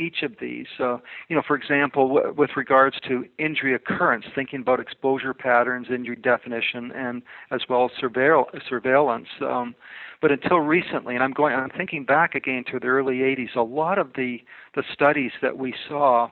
each 0.00 0.22
of 0.22 0.32
these. 0.40 0.66
Uh, 0.80 0.96
you 1.28 1.36
know, 1.36 1.42
for 1.46 1.54
example, 1.54 2.08
w- 2.08 2.34
with 2.34 2.50
regards 2.56 2.96
to 3.06 3.26
injury 3.38 3.74
occurrence, 3.74 4.24
thinking 4.34 4.62
about 4.62 4.80
exposure 4.80 5.34
patterns, 5.34 5.88
injury 5.90 6.16
definition, 6.16 6.90
and 6.92 7.22
as 7.50 7.60
well 7.68 7.84
as 7.84 7.90
surveil- 8.02 8.46
surveillance. 8.66 9.28
Um, 9.42 9.74
but 10.22 10.32
until 10.32 10.60
recently, 10.60 11.16
and 11.16 11.22
I'm 11.22 11.32
going, 11.32 11.54
I'm 11.54 11.68
thinking 11.68 12.06
back 12.06 12.34
again 12.34 12.64
to 12.72 12.80
the 12.80 12.86
early 12.86 13.16
80s. 13.16 13.54
A 13.56 13.60
lot 13.60 13.98
of 13.98 14.14
the 14.16 14.38
the 14.74 14.82
studies 14.90 15.32
that 15.42 15.58
we 15.58 15.74
saw, 15.86 16.30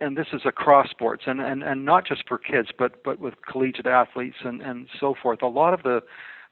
and 0.00 0.16
this 0.16 0.28
is 0.32 0.40
across 0.46 0.88
sports, 0.88 1.24
and 1.26 1.38
and 1.38 1.62
and 1.62 1.84
not 1.84 2.06
just 2.06 2.26
for 2.26 2.38
kids, 2.38 2.68
but 2.78 3.04
but 3.04 3.20
with 3.20 3.34
collegiate 3.46 3.86
athletes 3.86 4.38
and 4.42 4.62
and 4.62 4.86
so 4.98 5.14
forth. 5.22 5.42
A 5.42 5.46
lot 5.46 5.74
of 5.74 5.82
the 5.82 6.00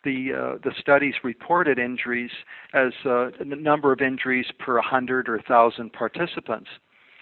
the 0.05 0.33
uh, 0.33 0.59
the 0.62 0.73
studies 0.78 1.14
reported 1.25 1.78
injuries 1.78 2.31
as 2.75 2.93
uh, 3.05 3.31
the 3.38 3.57
number 3.57 3.93
of 3.93 4.00
injuries 4.00 4.47
per 4.59 4.75
100 4.75 5.28
or 5.28 5.37
1,000 5.37 5.93
participants. 5.93 6.69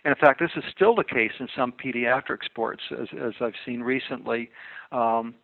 And 0.04 0.14
in 0.14 0.20
fact, 0.20 0.40
this 0.40 0.50
is 0.56 0.64
still 0.74 0.94
the 0.94 1.04
case 1.04 1.32
in 1.40 1.48
some 1.56 1.72
pediatric 1.72 2.44
sports, 2.44 2.82
as, 2.92 3.08
as 3.20 3.32
I've 3.40 3.54
seen 3.64 3.80
recently. 3.80 4.50
Um, 4.92 5.34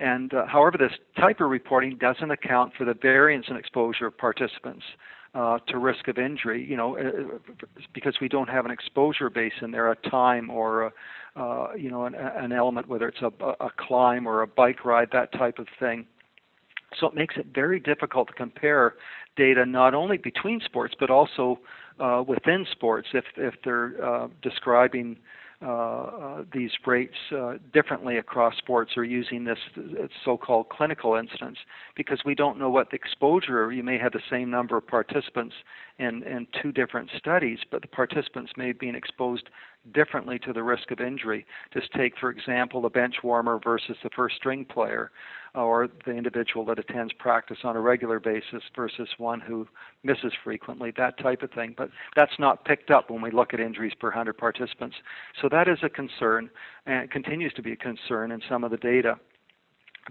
and 0.00 0.32
uh, 0.34 0.46
however, 0.46 0.76
this 0.78 0.92
type 1.18 1.40
of 1.40 1.50
reporting 1.50 1.98
doesn't 1.98 2.30
account 2.30 2.72
for 2.76 2.84
the 2.84 2.94
variance 2.94 3.46
in 3.48 3.56
exposure 3.56 4.06
of 4.06 4.18
participants. 4.18 4.84
uh, 5.34 5.58
to 5.68 5.78
risk 5.78 6.08
of 6.08 6.18
injury. 6.18 6.64
You 6.64 6.76
know, 6.76 6.98
uh, 6.98 7.38
because 7.92 8.14
we 8.20 8.28
don't 8.28 8.48
have 8.48 8.64
an 8.64 8.70
exposure 8.70 9.30
base 9.30 9.52
in 9.62 9.70
there, 9.70 9.90
a 9.90 9.96
time 10.10 10.50
or 10.50 10.84
a, 10.84 10.92
uh, 11.36 11.74
you 11.76 11.90
know 11.90 12.06
an, 12.06 12.14
an 12.14 12.52
element, 12.52 12.88
whether 12.88 13.08
it's 13.08 13.22
a, 13.22 13.44
a 13.60 13.70
climb 13.76 14.26
or 14.26 14.42
a 14.42 14.46
bike 14.46 14.84
ride, 14.84 15.08
that 15.12 15.32
type 15.32 15.58
of 15.58 15.66
thing. 15.78 16.06
So 16.98 17.06
it 17.06 17.14
makes 17.14 17.36
it 17.36 17.46
very 17.54 17.80
difficult 17.80 18.28
to 18.28 18.34
compare 18.34 18.94
data 19.36 19.64
not 19.64 19.94
only 19.94 20.16
between 20.16 20.60
sports 20.60 20.94
but 20.98 21.10
also 21.10 21.60
uh, 22.00 22.24
within 22.26 22.66
sports 22.72 23.08
if 23.14 23.24
if 23.36 23.54
they're 23.64 23.94
uh, 24.04 24.28
describing 24.42 25.16
uh, 25.60 25.66
uh, 25.66 26.44
these 26.54 26.70
rates 26.86 27.16
uh, 27.36 27.54
differently 27.72 28.18
across 28.18 28.56
sports 28.58 28.92
or 28.96 29.02
using 29.02 29.42
this 29.42 29.58
so-called 30.24 30.68
clinical 30.68 31.16
incidence 31.16 31.58
because 31.96 32.20
we 32.24 32.32
don't 32.32 32.60
know 32.60 32.70
what 32.70 32.90
the 32.90 32.94
exposure. 32.94 33.72
You 33.72 33.82
may 33.82 33.98
have 33.98 34.12
the 34.12 34.22
same 34.30 34.50
number 34.50 34.76
of 34.76 34.86
participants 34.86 35.56
in, 35.98 36.22
in 36.22 36.46
two 36.62 36.70
different 36.70 37.10
studies, 37.18 37.58
but 37.72 37.82
the 37.82 37.88
participants 37.88 38.52
may 38.56 38.68
have 38.68 38.78
been 38.78 38.94
exposed 38.94 39.48
differently 39.92 40.38
to 40.40 40.52
the 40.52 40.62
risk 40.62 40.92
of 40.92 41.00
injury. 41.00 41.44
Just 41.74 41.92
take, 41.92 42.16
for 42.20 42.30
example, 42.30 42.80
the 42.80 42.88
bench 42.88 43.16
warmer 43.24 43.58
versus 43.58 43.96
the 44.04 44.10
first 44.14 44.36
string 44.36 44.64
player, 44.64 45.10
or 45.58 45.88
the 46.06 46.12
individual 46.12 46.64
that 46.66 46.78
attends 46.78 47.12
practice 47.12 47.58
on 47.64 47.76
a 47.76 47.80
regular 47.80 48.20
basis 48.20 48.62
versus 48.74 49.08
one 49.18 49.40
who 49.40 49.66
misses 50.04 50.32
frequently, 50.44 50.92
that 50.96 51.18
type 51.18 51.42
of 51.42 51.50
thing. 51.50 51.74
But 51.76 51.90
that's 52.16 52.38
not 52.38 52.64
picked 52.64 52.90
up 52.90 53.10
when 53.10 53.20
we 53.20 53.30
look 53.30 53.52
at 53.52 53.60
injuries 53.60 53.92
per 53.98 54.08
100 54.08 54.38
participants. 54.38 54.96
So 55.40 55.48
that 55.50 55.68
is 55.68 55.78
a 55.82 55.88
concern, 55.88 56.50
and 56.86 57.10
continues 57.10 57.52
to 57.54 57.62
be 57.62 57.72
a 57.72 57.76
concern 57.76 58.30
in 58.32 58.40
some 58.48 58.64
of 58.64 58.70
the 58.70 58.76
data 58.76 59.16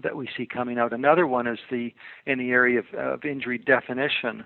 that 0.02 0.16
we 0.16 0.28
see 0.36 0.46
coming 0.46 0.78
out. 0.78 0.92
Another 0.92 1.26
one 1.26 1.46
is 1.46 1.58
the 1.70 1.92
in 2.26 2.38
the 2.38 2.50
area 2.50 2.80
of, 2.80 2.86
of 2.94 3.24
injury 3.24 3.58
definition 3.58 4.44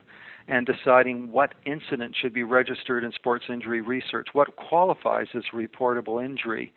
and 0.49 0.67
deciding 0.67 1.31
what 1.31 1.55
incident 1.67 2.17
should 2.21 2.33
be 2.33 2.43
registered 2.43 3.05
in 3.05 3.13
sports 3.13 3.45
injury 3.49 3.81
research, 3.81 4.29
what 4.33 4.57
qualifies 4.57 5.29
as 5.35 5.43
reportable 5.55 6.25
injury. 6.25 6.73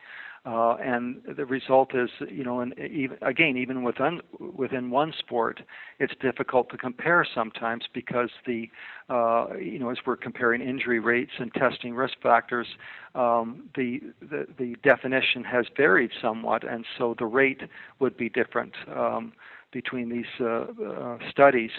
Uh, 0.45 0.75
and 0.75 1.21
the 1.35 1.45
result 1.45 1.95
is, 1.95 2.09
you 2.29 2.43
know, 2.43 2.59
and 2.59 2.77
even, 2.77 3.17
again, 3.23 3.57
even 3.57 3.81
within 3.81 4.21
within 4.55 4.91
one 4.91 5.11
sport, 5.17 5.61
it's 5.97 6.13
difficult 6.21 6.69
to 6.69 6.77
compare 6.77 7.25
sometimes 7.33 7.85
because 7.95 8.29
the, 8.45 8.69
uh, 9.09 9.47
you 9.59 9.79
know, 9.79 9.89
as 9.89 9.97
we're 10.05 10.15
comparing 10.15 10.61
injury 10.61 10.99
rates 10.99 11.31
and 11.39 11.51
testing 11.55 11.95
risk 11.95 12.13
factors, 12.21 12.67
um, 13.15 13.67
the, 13.75 13.99
the 14.21 14.45
the 14.59 14.75
definition 14.83 15.43
has 15.43 15.65
varied 15.75 16.11
somewhat, 16.21 16.63
and 16.63 16.85
so 16.95 17.15
the 17.17 17.25
rate 17.25 17.61
would 17.99 18.15
be 18.15 18.29
different 18.29 18.73
um, 18.95 19.33
between 19.71 20.09
these 20.09 20.25
uh, 20.39 20.65
uh 20.87 21.17
studies. 21.31 21.71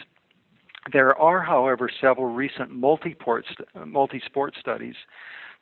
There 0.93 1.17
are, 1.17 1.41
however, 1.41 1.89
several 2.01 2.33
recent 2.33 2.73
multi-sport 2.73 3.45
studies 4.59 4.95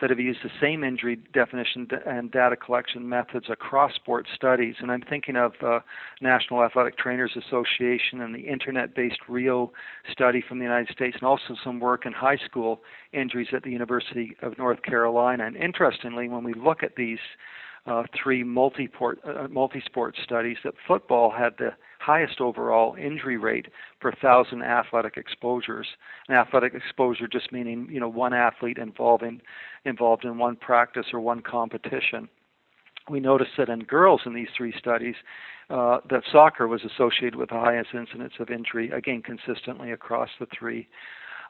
that 0.01 0.11
have 0.11 0.19
used 0.19 0.41
the 0.43 0.51
same 0.61 0.83
injury 0.83 1.19
definition 1.33 1.87
and 2.07 2.31
data 2.31 2.57
collection 2.57 3.09
methods 3.09 3.47
across 3.49 3.95
sports 3.95 4.29
studies. 4.35 4.77
And 4.81 4.91
I'm 4.91 5.03
thinking 5.03 5.37
of 5.37 5.53
uh, 5.65 5.81
National 6.21 6.63
Athletic 6.63 6.99
Trainers 6.99 7.37
Association 7.37 8.21
and 8.21 8.35
the 8.35 8.41
internet-based 8.41 9.21
RIO 9.29 9.73
study 10.11 10.43
from 10.47 10.59
the 10.59 10.65
United 10.65 10.93
States, 10.93 11.17
and 11.21 11.27
also 11.27 11.55
some 11.63 11.81
work 11.81 12.07
in 12.07 12.13
high 12.13 12.39
school 12.45 12.81
injuries 13.13 13.49
at 13.53 13.63
the 13.63 13.71
University 13.71 14.37
of 14.43 14.59
North 14.59 14.83
Carolina. 14.83 15.47
And 15.47 15.57
interestingly, 15.57 16.29
when 16.29 16.45
we 16.45 16.55
look 16.55 16.83
at 16.83 16.97
these 16.97 17.19
uh, 17.87 18.03
three 18.21 18.43
multi-sport, 18.43 19.19
uh, 19.27 19.47
multi-sport 19.49 20.17
studies, 20.23 20.57
that 20.65 20.75
football 20.87 21.31
had 21.31 21.55
the 21.59 21.71
highest 21.99 22.41
overall 22.41 22.95
injury 22.97 23.37
rate 23.37 23.67
per 24.01 24.13
thousand 24.13 24.63
athletic 24.63 25.17
exposures. 25.17 25.87
An 26.29 26.35
athletic 26.35 26.75
exposure 26.75 27.27
just 27.27 27.53
meaning 27.53 27.89
you 27.91 28.01
know 28.01 28.09
one 28.09 28.33
athlete 28.33 28.79
involving 28.79 29.41
involved 29.85 30.25
in 30.25 30.39
one 30.39 30.57
practice 30.57 31.07
or 31.13 31.21
one 31.21 31.41
competition. 31.41 32.29
We 33.11 33.21
noticed 33.21 33.53
that 33.59 33.69
in 33.69 33.81
girls 33.81 34.23
in 34.25 34.35
these 34.35 34.49
three 34.57 34.75
studies, 34.79 35.17
uh, 35.69 35.99
that 36.09 36.23
soccer 36.31 36.67
was 36.67 36.83
associated 36.85 37.37
with 37.37 37.51
the 37.51 37.57
highest 37.57 37.91
incidence 37.95 38.35
of 38.39 38.51
injury, 38.51 38.91
again 38.91 39.23
consistently 39.23 39.93
across 39.93 40.31
the 40.41 40.47
three. 40.59 40.89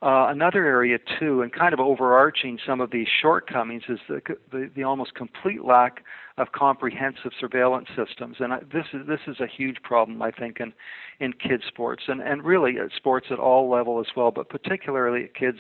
Uh, 0.05 0.29
another 0.29 0.67
area 0.67 0.99
too, 1.19 1.41
and 1.41 1.51
kind 1.51 1.73
of 1.73 1.81
overarching 1.81 2.59
some 2.67 2.83
of 2.83 2.91
these 2.91 3.07
shortcomings, 3.23 3.85
is 3.89 3.99
the, 4.07 4.21
the, 4.53 4.71
the 4.77 4.83
almost 4.83 5.15
complete 5.15 5.65
lack 5.65 6.05
of 6.37 6.53
comprehensive 6.53 7.31
surveillance 7.41 7.89
systems, 7.97 8.37
and 8.39 8.53
I, 8.53 8.59
this 8.71 8.85
is 8.93 9.07
this 9.07 9.21
is 9.27 9.41
a 9.41 9.47
huge 9.47 9.79
problem 9.83 10.21
I 10.21 10.31
think 10.31 10.61
in 10.61 10.75
in 11.21 11.33
kids 11.33 11.63
sports 11.67 12.03
and 12.07 12.21
and 12.21 12.45
really 12.45 12.79
at 12.79 12.91
sports 12.95 13.29
at 13.31 13.39
all 13.39 13.71
level 13.71 13.99
as 13.99 14.07
well, 14.15 14.31
but 14.31 14.51
particularly 14.51 15.25
at 15.25 15.35
kids. 15.35 15.59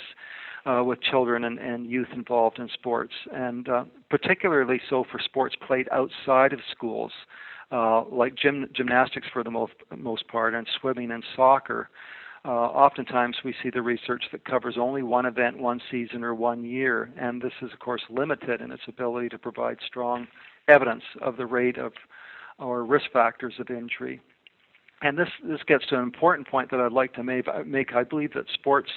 Uh, 0.66 0.82
with 0.82 0.98
children 1.02 1.44
and, 1.44 1.58
and 1.58 1.90
youth 1.90 2.08
involved 2.14 2.58
in 2.58 2.70
sports, 2.70 3.12
and 3.34 3.68
uh, 3.68 3.84
particularly 4.08 4.80
so 4.88 5.04
for 5.12 5.20
sports 5.22 5.54
played 5.66 5.86
outside 5.92 6.54
of 6.54 6.60
schools, 6.70 7.12
uh, 7.70 8.02
like 8.06 8.34
gym, 8.34 8.66
gymnastics 8.74 9.26
for 9.30 9.44
the 9.44 9.50
most 9.50 9.74
most 9.94 10.26
part, 10.26 10.54
and 10.54 10.66
swimming 10.80 11.10
and 11.10 11.22
soccer 11.36 11.90
uh, 12.44 12.48
oftentimes 12.48 13.36
we 13.44 13.54
see 13.62 13.70
the 13.70 13.80
research 13.80 14.24
that 14.32 14.44
covers 14.44 14.76
only 14.78 15.02
one 15.02 15.24
event, 15.24 15.58
one 15.58 15.80
season, 15.90 16.22
or 16.22 16.34
one 16.34 16.62
year, 16.62 17.10
and 17.18 17.40
this 17.40 17.52
is, 17.62 17.72
of 17.72 17.78
course, 17.78 18.02
limited 18.10 18.60
in 18.60 18.70
its 18.70 18.82
ability 18.86 19.30
to 19.30 19.38
provide 19.38 19.78
strong 19.86 20.26
evidence 20.68 21.04
of 21.22 21.36
the 21.36 21.46
rate 21.46 21.78
of 21.78 21.92
or 22.58 22.84
risk 22.84 23.06
factors 23.12 23.54
of 23.58 23.70
injury. 23.70 24.20
And 25.02 25.18
this, 25.18 25.28
this 25.42 25.60
gets 25.66 25.86
to 25.86 25.96
an 25.96 26.02
important 26.02 26.46
point 26.48 26.70
that 26.70 26.80
I'd 26.80 26.92
like 26.92 27.14
to 27.14 27.24
make. 27.24 27.94
I 27.94 28.04
believe 28.04 28.32
that 28.34 28.46
sports 28.52 28.90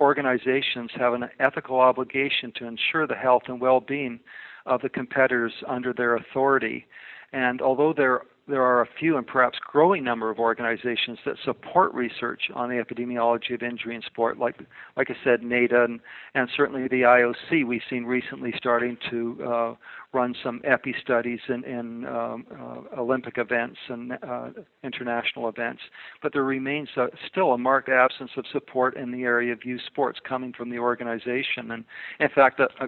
organizations 0.00 0.90
have 0.96 1.14
an 1.14 1.28
ethical 1.38 1.80
obligation 1.80 2.52
to 2.56 2.66
ensure 2.66 3.06
the 3.06 3.14
health 3.14 3.42
and 3.46 3.60
well 3.60 3.80
being 3.80 4.20
of 4.66 4.82
the 4.82 4.88
competitors 4.88 5.52
under 5.66 5.92
their 5.92 6.16
authority. 6.16 6.86
And 7.32 7.62
although 7.62 7.92
there 7.92 8.22
there 8.48 8.62
are 8.62 8.80
a 8.80 8.88
few 8.98 9.16
and 9.16 9.26
perhaps 9.26 9.58
growing 9.60 10.04
number 10.04 10.30
of 10.30 10.38
organizations 10.38 11.18
that 11.24 11.36
support 11.44 11.92
research 11.94 12.42
on 12.54 12.68
the 12.68 12.76
epidemiology 12.76 13.54
of 13.54 13.62
injury 13.62 13.94
in 13.96 14.02
sport, 14.02 14.38
like 14.38 14.56
like 14.96 15.10
I 15.10 15.16
said, 15.24 15.42
NATA 15.42 15.84
and, 15.84 16.00
and 16.34 16.48
certainly 16.56 16.82
the 16.88 17.02
IOC. 17.02 17.66
We've 17.66 17.82
seen 17.90 18.04
recently 18.04 18.54
starting 18.56 18.96
to 19.10 19.44
uh, 19.44 19.74
run 20.16 20.34
some 20.42 20.62
epi 20.64 20.94
studies 21.02 21.40
in, 21.48 21.62
in 21.64 22.06
um, 22.06 22.46
uh, 22.58 23.00
Olympic 23.00 23.36
events 23.36 23.76
and 23.88 24.12
uh, 24.12 24.48
international 24.82 25.46
events, 25.48 25.82
but 26.22 26.32
there 26.32 26.42
remains 26.42 26.88
a, 26.96 27.08
still 27.30 27.52
a 27.52 27.58
marked 27.58 27.90
absence 27.90 28.30
of 28.38 28.44
support 28.50 28.96
in 28.96 29.12
the 29.12 29.24
area 29.24 29.52
of 29.52 29.62
youth 29.62 29.82
sports 29.86 30.18
coming 30.26 30.54
from 30.56 30.70
the 30.70 30.78
organization. 30.78 31.70
And 31.70 31.84
in 32.18 32.28
fact, 32.34 32.58
uh, 32.60 32.68
uh 32.80 32.86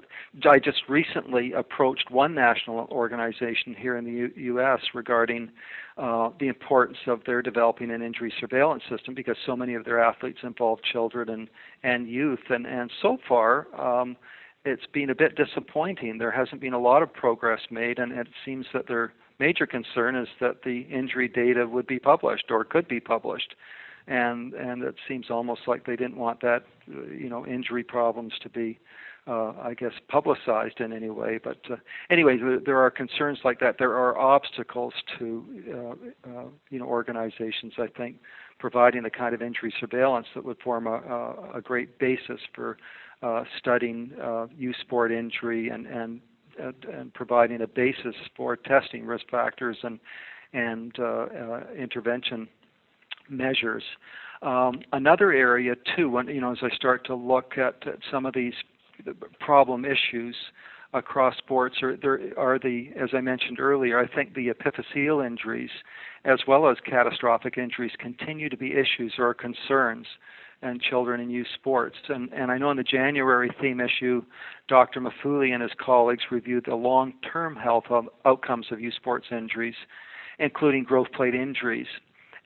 I 0.49 0.59
just 0.59 0.83
recently 0.89 1.53
approached 1.53 2.11
one 2.11 2.35
national 2.35 2.89
organization 2.91 3.77
here 3.79 3.99
in 3.99 4.05
the 4.07 4.11
U- 4.11 4.33
U.S. 4.55 4.81
regarding 4.95 5.51
uh, 5.99 6.31
the 6.41 6.49
importance 6.49 6.99
of 7.07 7.21
their 7.27 7.43
developing 7.43 7.91
an 7.91 8.01
injury 8.01 8.33
surveillance 8.41 8.85
system 8.89 9.15
because 9.15 9.37
so 9.45 9.55
many 9.55 9.75
of 9.75 9.85
their 9.85 10.01
athletes 10.03 10.39
involve 10.43 10.79
children 10.93 11.29
and 11.29 11.49
and 11.83 12.09
youth. 12.09 12.45
And 12.49 12.67
and 12.67 12.91
so 13.03 13.19
far. 13.29 13.67
Um, 13.79 14.17
it's 14.65 14.87
been 14.93 15.11
a 15.11 15.15
bit 15.15 15.37
disappointing. 15.37 16.19
There 16.19 16.31
hasn't 16.31 16.61
been 16.61 16.73
a 16.73 16.81
lot 16.81 17.03
of 17.03 17.13
progress 17.13 17.61
made, 17.71 17.99
and 17.99 18.13
it 18.13 18.29
seems 18.45 18.67
that 18.73 18.89
their 18.89 19.13
major 19.39 19.67
concern 19.67 20.17
is 20.17 20.29
that 20.41 20.63
the 20.65 20.81
injury 20.91 21.29
data 21.29 21.67
would 21.67 21.87
be 21.87 21.99
published 21.99 22.47
or 22.51 22.65
could 22.65 22.89
be 22.89 23.01
published, 23.01 23.55
and 24.07 24.55
and 24.55 24.83
it 24.83 24.97
seems 25.07 25.31
almost 25.31 25.63
like 25.67 25.87
they 25.87 25.97
didn't 25.97 26.17
want 26.17 26.41
that, 26.41 26.65
you 26.87 27.29
know, 27.29 27.47
injury 27.47 27.85
problems 27.85 28.33
to 28.43 28.49
be, 28.49 28.79
uh, 29.27 29.53
I 29.63 29.75
guess, 29.75 29.93
publicized 30.09 30.81
in 30.81 30.93
any 30.93 31.11
way. 31.11 31.39
But 31.43 31.59
uh, 31.71 31.77
anyway, 32.11 32.39
there 32.65 32.79
are 32.79 32.91
concerns 32.91 33.39
like 33.45 33.61
that. 33.61 33.77
There 33.79 33.95
are 33.95 34.19
obstacles 34.19 34.95
to, 35.19 35.45
uh, 35.73 36.31
uh, 36.31 36.45
you 36.71 36.79
know, 36.79 36.87
organizations. 36.87 37.75
I 37.79 37.87
think 37.87 38.17
providing 38.59 39.05
the 39.05 39.11
kind 39.11 39.35
of 39.35 39.43
injury 39.43 39.73
surveillance 39.79 40.27
that 40.35 40.45
would 40.45 40.59
form 40.59 40.87
a, 40.87 40.95
a, 40.95 41.59
a 41.59 41.61
great 41.61 41.99
basis 41.99 42.41
for 42.55 42.71
uh, 42.73 42.77
studying 43.59 44.13
uh, 44.23 44.47
youth 44.57 44.77
sport 44.81 45.13
injury 45.13 45.69
and, 45.69 45.87
and 45.87 46.21
and 46.93 47.15
providing 47.15 47.63
a 47.63 47.67
basis 47.67 48.15
for 48.37 48.57
testing 48.57 49.05
risk 49.07 49.25
factors 49.31 49.77
and 49.83 50.01
and 50.53 50.95
uh, 50.99 51.05
uh, 51.05 51.61
intervention 51.77 52.49
measures. 53.29 53.83
Um, 54.41 54.81
another 54.93 55.33
area 55.33 55.75
too, 55.97 56.09
when 56.11 56.29
you 56.29 56.41
know, 56.41 56.53
as 56.53 56.59
I 56.63 56.75
start 56.75 57.05
to 57.07 57.15
look 57.15 57.59
at, 57.59 57.87
at 57.87 57.99
some 58.11 58.25
of 58.25 58.35
these 58.35 58.55
problem 59.41 59.85
issues 59.85 60.37
across 60.95 61.37
sports, 61.37 61.77
are 61.83 61.97
there 61.97 62.21
are 62.39 62.59
the, 62.59 62.91
as 62.99 63.11
I 63.13 63.21
mentioned 63.21 63.61
earlier, 63.61 63.99
I 63.99 64.07
think 64.07 64.35
the 64.35 64.49
epiphyseal 64.49 65.27
injuries, 65.27 65.71
as 66.25 66.39
well 66.47 66.69
as 66.69 66.77
catastrophic 66.85 67.59
injuries, 67.59 67.93
continue 67.99 68.49
to 68.49 68.57
be 68.57 68.73
issues 68.73 69.15
or 69.19 69.35
concerns 69.35 70.07
and 70.63 70.81
children 70.83 71.21
in 71.21 71.31
youth 71.31 71.47
sports. 71.55 71.97
And, 72.09 72.33
and 72.33 72.51
I 72.51 72.59
know 72.59 72.71
in 72.71 72.77
the 72.77 72.83
January 72.83 73.51
theme 73.61 73.81
issue, 73.81 74.23
Dr. 74.67 75.01
Maffulli 75.01 75.53
and 75.53 75.63
his 75.63 75.73
colleagues 75.79 76.25
reviewed 76.31 76.65
the 76.67 76.75
long 76.75 77.13
term 77.33 77.55
health 77.57 77.85
outcomes 78.25 78.67
of 78.71 78.81
youth 78.81 78.95
sports 78.95 79.27
injuries, 79.31 79.77
including 80.39 80.85
growth 80.85 81.13
plate 81.13 81.35
injuries. 81.35 81.87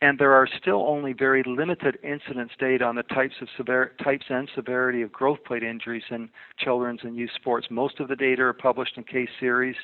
and 0.03 0.19
there 0.19 0.33
are 0.33 0.49
still 0.61 0.85
only 0.89 1.13
very 1.13 1.45
limited 1.47 1.97
incidence 2.03 2.51
data 2.59 2.85
on 2.85 2.97
the 2.97 3.05
types 3.05 3.35
of 3.41 3.49
sever- 3.57 3.93
types 4.03 4.27
and 4.29 4.51
severity 4.55 5.01
of 5.01 5.13
growth 5.13 5.39
plate 5.47 5.63
injuries 5.63 6.03
in 6.11 6.29
children's 6.59 7.01
and 7.05 7.17
youth 7.17 7.31
sports. 7.37 7.69
Most 7.71 8.01
of 8.01 8.09
the 8.09 8.17
data 8.17 8.43
are 8.43 8.53
published 8.53 8.97
in 8.97 9.05
case 9.05 9.29
series 9.39 9.77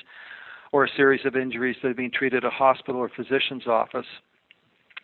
or 0.73 0.83
a 0.83 0.89
series 0.95 1.25
of 1.25 1.35
injuries 1.35 1.77
that 1.81 1.87
have 1.87 1.97
been 1.97 2.11
treated 2.11 2.43
at 2.43 2.47
a 2.47 2.53
hospital 2.53 2.99
or 2.99 3.09
physician's 3.09 3.65
office. 3.65 4.05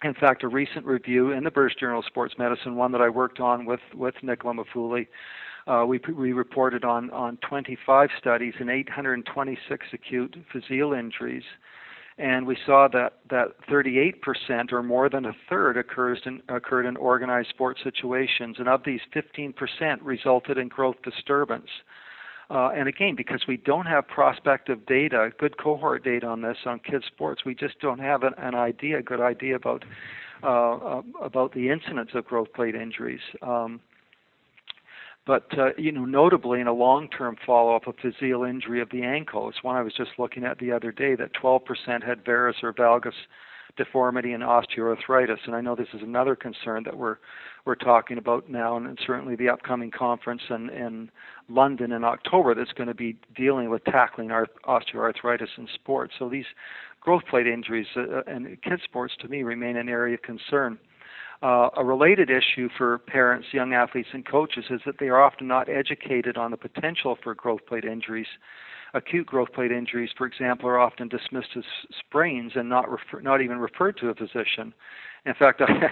In 0.05 0.13
fact, 0.13 0.43
a 0.43 0.47
recent 0.47 0.85
review 0.85 1.31
in 1.31 1.43
the 1.43 1.49
British 1.49 1.79
Journal 1.79 1.97
of 1.97 2.05
Sports 2.05 2.35
Medicine, 2.37 2.75
one 2.75 2.91
that 2.91 3.01
I 3.01 3.09
worked 3.09 3.39
on 3.39 3.65
with 3.65 3.79
with 3.95 4.13
Nicola 4.21 4.53
Maffulli, 4.53 5.07
uh, 5.65 5.83
we, 5.87 5.99
we 6.15 6.31
reported 6.31 6.85
on, 6.85 7.09
on 7.09 7.37
25 7.37 8.09
studies 8.19 8.53
and 8.59 8.69
826 8.69 9.87
acute 9.93 10.37
physeal 10.53 10.95
injuries. 10.97 11.41
And 12.19 12.45
we 12.45 12.55
saw 12.67 12.87
that 12.89 13.13
that 13.31 13.55
38% 13.67 14.71
or 14.71 14.83
more 14.83 15.09
than 15.09 15.25
a 15.25 15.33
third 15.49 15.75
occurs 15.75 16.19
in, 16.27 16.39
occurred 16.49 16.85
in 16.85 16.97
organized 16.97 17.49
sports 17.49 17.81
situations, 17.83 18.57
and 18.59 18.69
of 18.69 18.81
these, 18.85 19.01
15% 19.15 19.55
resulted 20.03 20.59
in 20.59 20.67
growth 20.67 20.97
disturbance. 21.03 21.69
Uh, 22.49 22.69
and 22.75 22.87
again, 22.87 23.15
because 23.15 23.45
we 23.47 23.57
don't 23.57 23.87
have 23.87 24.07
prospective 24.07 24.85
data, 24.85 25.31
good 25.39 25.57
cohort 25.57 26.03
data 26.03 26.27
on 26.27 26.41
this 26.41 26.57
on 26.65 26.79
kids 26.79 27.05
sports, 27.05 27.43
we 27.43 27.55
just 27.55 27.79
don't 27.79 27.99
have 27.99 28.23
an, 28.23 28.33
an 28.37 28.53
idea, 28.53 28.99
a 28.99 29.01
good 29.01 29.21
idea 29.21 29.55
about 29.55 29.83
uh, 30.43 30.75
uh, 30.75 31.01
about 31.21 31.53
the 31.53 31.69
incidence 31.69 32.11
of 32.13 32.25
growth 32.25 32.53
plate 32.53 32.75
injuries. 32.75 33.21
Um, 33.41 33.79
but 35.25 35.57
uh, 35.57 35.69
you 35.77 35.91
know, 35.91 36.05
notably 36.05 36.61
in 36.61 36.67
a 36.67 36.73
long-term 36.73 37.37
follow-up 37.45 37.87
of 37.87 37.95
physeal 37.97 38.47
injury 38.47 38.79
of 38.79 38.89
the 38.91 39.01
ankle, 39.01 39.49
it's 39.49 39.63
one 39.63 39.75
I 39.75 39.81
was 39.81 39.93
just 39.93 40.11
looking 40.19 40.43
at 40.43 40.59
the 40.59 40.71
other 40.71 40.91
day 40.91 41.15
that 41.15 41.31
12% 41.33 41.61
had 42.05 42.23
varus 42.23 42.57
or 42.61 42.73
valgus 42.73 43.13
deformity 43.75 44.33
and 44.33 44.43
osteoarthritis. 44.43 45.39
And 45.45 45.55
I 45.55 45.61
know 45.61 45.75
this 45.75 45.87
is 45.93 46.01
another 46.03 46.35
concern 46.35 46.83
that 46.83 46.97
we're 46.97 47.17
we're 47.65 47.75
talking 47.75 48.17
about 48.17 48.49
now, 48.49 48.77
and 48.77 48.97
certainly 49.05 49.35
the 49.35 49.49
upcoming 49.49 49.91
conference 49.91 50.43
in, 50.49 50.69
in 50.69 51.09
London 51.49 51.91
in 51.91 52.03
October 52.03 52.53
that's 52.53 52.73
going 52.73 52.87
to 52.87 52.93
be 52.93 53.17
dealing 53.35 53.69
with 53.69 53.83
tackling 53.85 54.31
our 54.31 54.47
osteoarthritis 54.67 55.57
in 55.57 55.67
sports. 55.73 56.13
So 56.19 56.29
these 56.29 56.45
growth 57.01 57.23
plate 57.29 57.47
injuries 57.47 57.87
uh, 57.95 58.21
and 58.27 58.61
kids 58.61 58.83
sports 58.83 59.15
to 59.21 59.27
me 59.27 59.43
remain 59.43 59.77
an 59.77 59.89
area 59.89 60.13
of 60.13 60.21
concern. 60.21 60.77
Uh, 61.43 61.69
a 61.75 61.83
related 61.83 62.29
issue 62.29 62.69
for 62.77 62.99
parents, 62.99 63.47
young 63.51 63.73
athletes, 63.73 64.09
and 64.13 64.25
coaches 64.25 64.65
is 64.69 64.81
that 64.85 64.95
they 64.99 65.07
are 65.07 65.21
often 65.21 65.47
not 65.47 65.67
educated 65.67 66.37
on 66.37 66.51
the 66.51 66.57
potential 66.57 67.17
for 67.23 67.35
growth 67.35 67.65
plate 67.67 67.83
injuries. 67.83 68.27
Acute 68.93 69.25
growth 69.27 69.51
plate 69.53 69.71
injuries, 69.71 70.11
for 70.17 70.25
example, 70.25 70.69
are 70.69 70.79
often 70.79 71.09
dismissed 71.09 71.49
as 71.57 71.65
sprains 71.99 72.53
and 72.55 72.69
not 72.69 72.89
refer, 72.89 73.19
not 73.19 73.41
even 73.41 73.57
referred 73.57 73.97
to 73.97 74.09
a 74.09 74.15
physician. 74.15 74.73
In 75.25 75.33
fact, 75.33 75.61
I, 75.67 75.89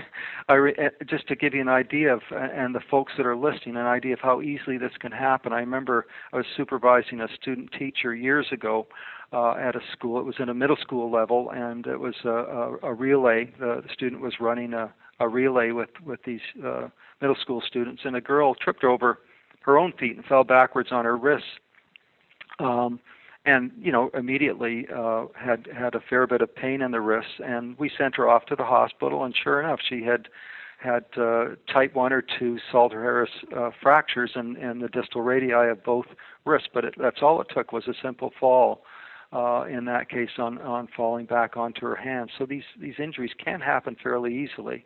I 0.48 0.54
re, 0.56 0.74
eh, 0.78 0.90
just 1.10 1.28
to 1.28 1.36
give 1.36 1.54
you 1.54 1.62
an 1.62 1.70
idea 1.70 2.14
of, 2.14 2.22
and 2.32 2.74
the 2.76 2.82
folks 2.92 3.14
that 3.18 3.26
are 3.26 3.36
listening, 3.36 3.76
an 3.76 3.86
idea 3.86 4.14
of 4.14 4.20
how 4.20 4.42
easily 4.42 4.78
this 4.78 4.92
can 5.00 5.12
happen. 5.12 5.54
I 5.54 5.60
remember 5.60 6.06
I 6.32 6.38
was 6.38 6.46
supervising 6.56 7.22
a 7.22 7.28
student 7.42 7.72
teacher 7.78 8.14
years 8.14 8.48
ago 8.52 8.88
uh, 9.32 9.54
at 9.54 9.76
a 9.76 9.82
school. 9.92 10.20
It 10.20 10.26
was 10.26 10.36
in 10.40 10.50
a 10.50 10.54
middle 10.54 10.78
school 10.78 11.12
level, 11.12 11.52
and 11.52 11.88
it 11.88 12.00
was 12.00 12.16
a, 12.24 12.30
a, 12.30 12.78
a 12.84 12.94
relay. 12.94 13.52
The, 13.60 13.82
the 13.86 13.94
student 13.94 14.22
was 14.22 14.36
running 14.40 14.74
a, 14.74 14.94
a 15.20 15.28
relay 15.28 15.72
with 15.72 15.90
with 16.06 16.20
these 16.26 16.42
uh, 16.64 16.90
middle 17.22 17.38
school 17.42 17.62
students, 17.66 18.04
and 18.06 18.16
a 18.16 18.22
girl 18.22 18.54
tripped 18.56 18.84
over 18.84 19.20
her 19.62 19.78
own 19.78 19.94
feet 20.00 20.16
and 20.16 20.26
fell 20.26 20.44
backwards 20.44 20.90
on 20.92 21.06
her 21.06 21.18
wrists. 21.18 21.48
Um, 22.60 23.00
and 23.46 23.72
you 23.80 23.92
know 23.92 24.10
immediately 24.14 24.88
uh, 24.96 25.26
had 25.36 25.68
had 25.76 25.96
a 25.96 26.02
fair 26.10 26.26
bit 26.28 26.42
of 26.42 26.54
pain 26.56 26.82
in 26.82 26.92
the 26.92 27.02
wrists, 27.02 27.34
and 27.44 27.78
we 27.78 27.92
sent 27.98 28.16
her 28.16 28.30
off 28.30 28.46
to 28.46 28.56
the 28.56 28.64
hospital. 28.64 29.24
And 29.24 29.36
sure 29.36 29.62
enough, 29.62 29.80
she 29.88 30.04
had 30.04 30.28
had 30.80 31.06
uh, 31.18 31.56
type 31.72 31.96
one 31.96 32.12
or 32.12 32.22
two 32.22 32.58
Salter-Harris 32.72 33.30
uh, 33.56 33.70
fractures 33.82 34.32
in, 34.36 34.58
in 34.58 34.80
the 34.80 34.90
distal 34.90 35.22
radii 35.22 35.54
of 35.54 35.84
both 35.84 36.08
wrists. 36.46 36.68
But 36.74 36.86
it, 36.86 36.96
that's 36.98 37.22
all 37.22 37.42
it 37.42 37.48
took 37.54 37.72
was 37.72 37.88
a 37.88 37.94
simple 38.02 38.32
fall. 38.40 38.84
Uh, 39.32 39.64
in 39.64 39.86
that 39.86 40.10
case, 40.10 40.30
on 40.38 40.60
on 40.60 40.88
falling 40.96 41.26
back 41.26 41.58
onto 41.58 41.82
her 41.82 41.96
hands. 41.96 42.30
So 42.38 42.46
these 42.46 42.64
these 42.80 42.96
injuries 43.00 43.32
can 43.44 43.60
happen 43.60 43.98
fairly 44.02 44.34
easily. 44.34 44.86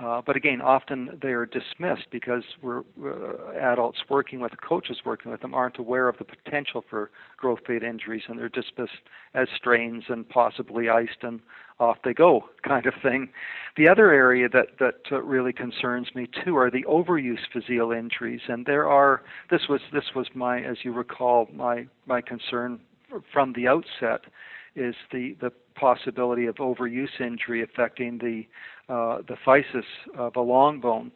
Uh, 0.00 0.22
but 0.24 0.36
again, 0.36 0.60
often 0.60 1.18
they 1.20 1.30
are 1.30 1.44
dismissed 1.44 2.06
because 2.12 2.44
we're 2.62 2.82
uh, 3.04 3.52
adults 3.60 3.98
working 4.08 4.38
with 4.38 4.52
coaches 4.60 4.98
working 5.04 5.32
with 5.32 5.40
them 5.40 5.52
aren't 5.52 5.76
aware 5.78 6.08
of 6.08 6.16
the 6.18 6.24
potential 6.24 6.84
for 6.88 7.10
growth 7.36 7.58
plate 7.64 7.82
injuries, 7.82 8.22
and 8.28 8.38
they're 8.38 8.48
dismissed 8.48 8.92
as 9.34 9.48
strains 9.56 10.04
and 10.08 10.28
possibly 10.28 10.88
iced 10.88 11.22
and 11.22 11.40
off 11.80 11.96
they 12.04 12.14
go 12.14 12.48
kind 12.62 12.86
of 12.86 12.94
thing. 13.02 13.28
The 13.76 13.88
other 13.88 14.12
area 14.12 14.48
that 14.50 14.78
that 14.78 15.00
uh, 15.10 15.20
really 15.22 15.52
concerns 15.52 16.14
me 16.14 16.28
too 16.44 16.56
are 16.56 16.70
the 16.70 16.84
overuse 16.84 17.40
physeal 17.52 17.96
injuries, 17.96 18.42
and 18.46 18.66
there 18.66 18.88
are 18.88 19.22
this 19.50 19.62
was 19.68 19.80
this 19.92 20.14
was 20.14 20.28
my 20.32 20.60
as 20.60 20.76
you 20.84 20.92
recall 20.92 21.48
my 21.52 21.88
my 22.06 22.20
concern 22.20 22.78
from 23.32 23.52
the 23.54 23.66
outset 23.66 24.26
is 24.76 24.94
the 25.10 25.34
the 25.40 25.50
possibility 25.78 26.46
of 26.46 26.56
overuse 26.56 27.20
injury 27.20 27.62
affecting 27.62 28.18
the 28.18 28.46
uh, 28.92 29.18
the 29.28 29.36
physis 29.46 29.84
of 30.16 30.36
a 30.36 30.40
long 30.40 30.80
bone. 30.80 31.12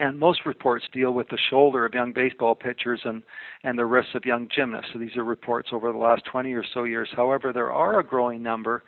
And 0.00 0.18
most 0.18 0.40
reports 0.44 0.84
deal 0.92 1.12
with 1.12 1.28
the 1.28 1.38
shoulder 1.50 1.86
of 1.86 1.94
young 1.94 2.12
baseball 2.12 2.56
pitchers 2.56 3.00
and, 3.04 3.22
and 3.62 3.78
the 3.78 3.86
wrists 3.86 4.14
of 4.14 4.24
young 4.24 4.48
gymnasts. 4.54 4.90
So 4.92 4.98
these 4.98 5.16
are 5.16 5.22
reports 5.24 5.68
over 5.72 5.92
the 5.92 5.98
last 5.98 6.24
20 6.24 6.52
or 6.52 6.64
so 6.74 6.82
years. 6.82 7.08
However, 7.14 7.52
there 7.52 7.70
are 7.70 8.00
a 8.00 8.04
growing 8.04 8.42
number 8.42 8.82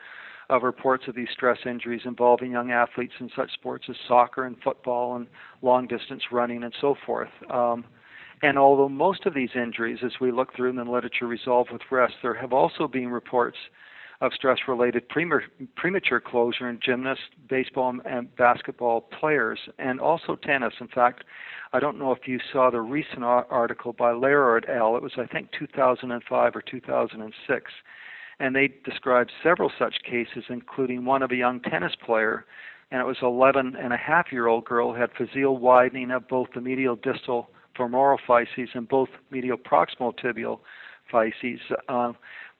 of 0.51 0.63
reports 0.63 1.05
of 1.09 1.15
these 1.15 1.29
stress 1.33 1.59
injuries 1.65 2.03
involving 2.05 2.53
young 2.53 2.71
athletes 2.71 3.15
in 3.21 3.31
such 3.37 3.53
sports 3.53 3.87
as 3.89 3.97
soccer 4.09 4.45
and 4.45 4.57
football 4.63 5.17
and 5.17 5.27
long 5.63 5.87
distance 5.87 6.23
running 6.33 6.65
and 6.65 6.75
so 6.81 6.97
forth. 7.07 7.31
Um, 7.51 7.85
and 8.43 8.59
although 8.59 8.89
most 8.89 9.27
of 9.27 9.35
these 9.35 9.51
injuries, 9.55 9.99
as 10.05 10.13
we 10.21 10.31
look 10.31 10.55
through 10.55 10.71
in 10.71 10.77
the 10.77 10.85
literature, 10.85 11.27
resolve 11.27 11.69
with 11.73 11.83
rest, 11.91 12.15
there 12.23 12.35
have 12.35 12.53
also 12.53 12.87
been 12.87 13.09
reports 13.09 13.57
of 14.21 14.33
stress 14.33 14.59
related 14.67 15.09
premature 15.09 16.21
closure 16.21 16.69
in 16.69 16.79
gymnasts, 16.83 17.25
baseball, 17.49 17.95
and 18.05 18.35
basketball 18.37 19.03
players, 19.03 19.59
and 19.79 20.01
also 20.01 20.37
tennis. 20.37 20.75
In 20.81 20.89
fact, 20.89 21.25
I 21.73 21.81
don't 21.81 21.99
know 21.99 22.13
if 22.13 22.27
you 22.27 22.39
saw 22.53 22.71
the 22.71 22.81
recent 22.81 23.23
article 23.23 23.93
by 23.93 24.13
Laor 24.13 24.63
et 24.63 24.69
al. 24.69 24.97
It 24.97 25.03
was, 25.03 25.13
I 25.19 25.27
think, 25.27 25.51
2005 25.59 26.57
or 26.57 26.63
2006. 26.63 27.73
And 28.39 28.55
they 28.55 28.73
described 28.85 29.33
several 29.43 29.71
such 29.79 29.97
cases, 30.09 30.45
including 30.49 31.05
one 31.05 31.23
of 31.23 31.31
a 31.31 31.37
young 31.37 31.61
tennis 31.61 31.95
player, 32.05 32.45
and 32.91 33.01
it 33.01 33.05
was 33.05 33.17
11 33.23 33.77
and 33.77 33.93
a 33.93 33.97
half 33.97 34.31
year 34.31 34.47
old 34.47 34.65
girl 34.65 34.93
who 34.93 35.01
had 35.01 35.11
physeal 35.15 35.59
widening 35.59 36.11
of 36.11 36.29
both 36.29 36.49
the 36.55 36.61
medial 36.61 36.97
distal 36.97 37.51
femoral 37.77 38.19
physes 38.27 38.69
and 38.75 38.89
both 38.89 39.09
medial 39.31 39.57
proximal 39.57 40.15
tibial 40.17 40.61
physes. 41.13 41.61
Uh, 41.89 42.13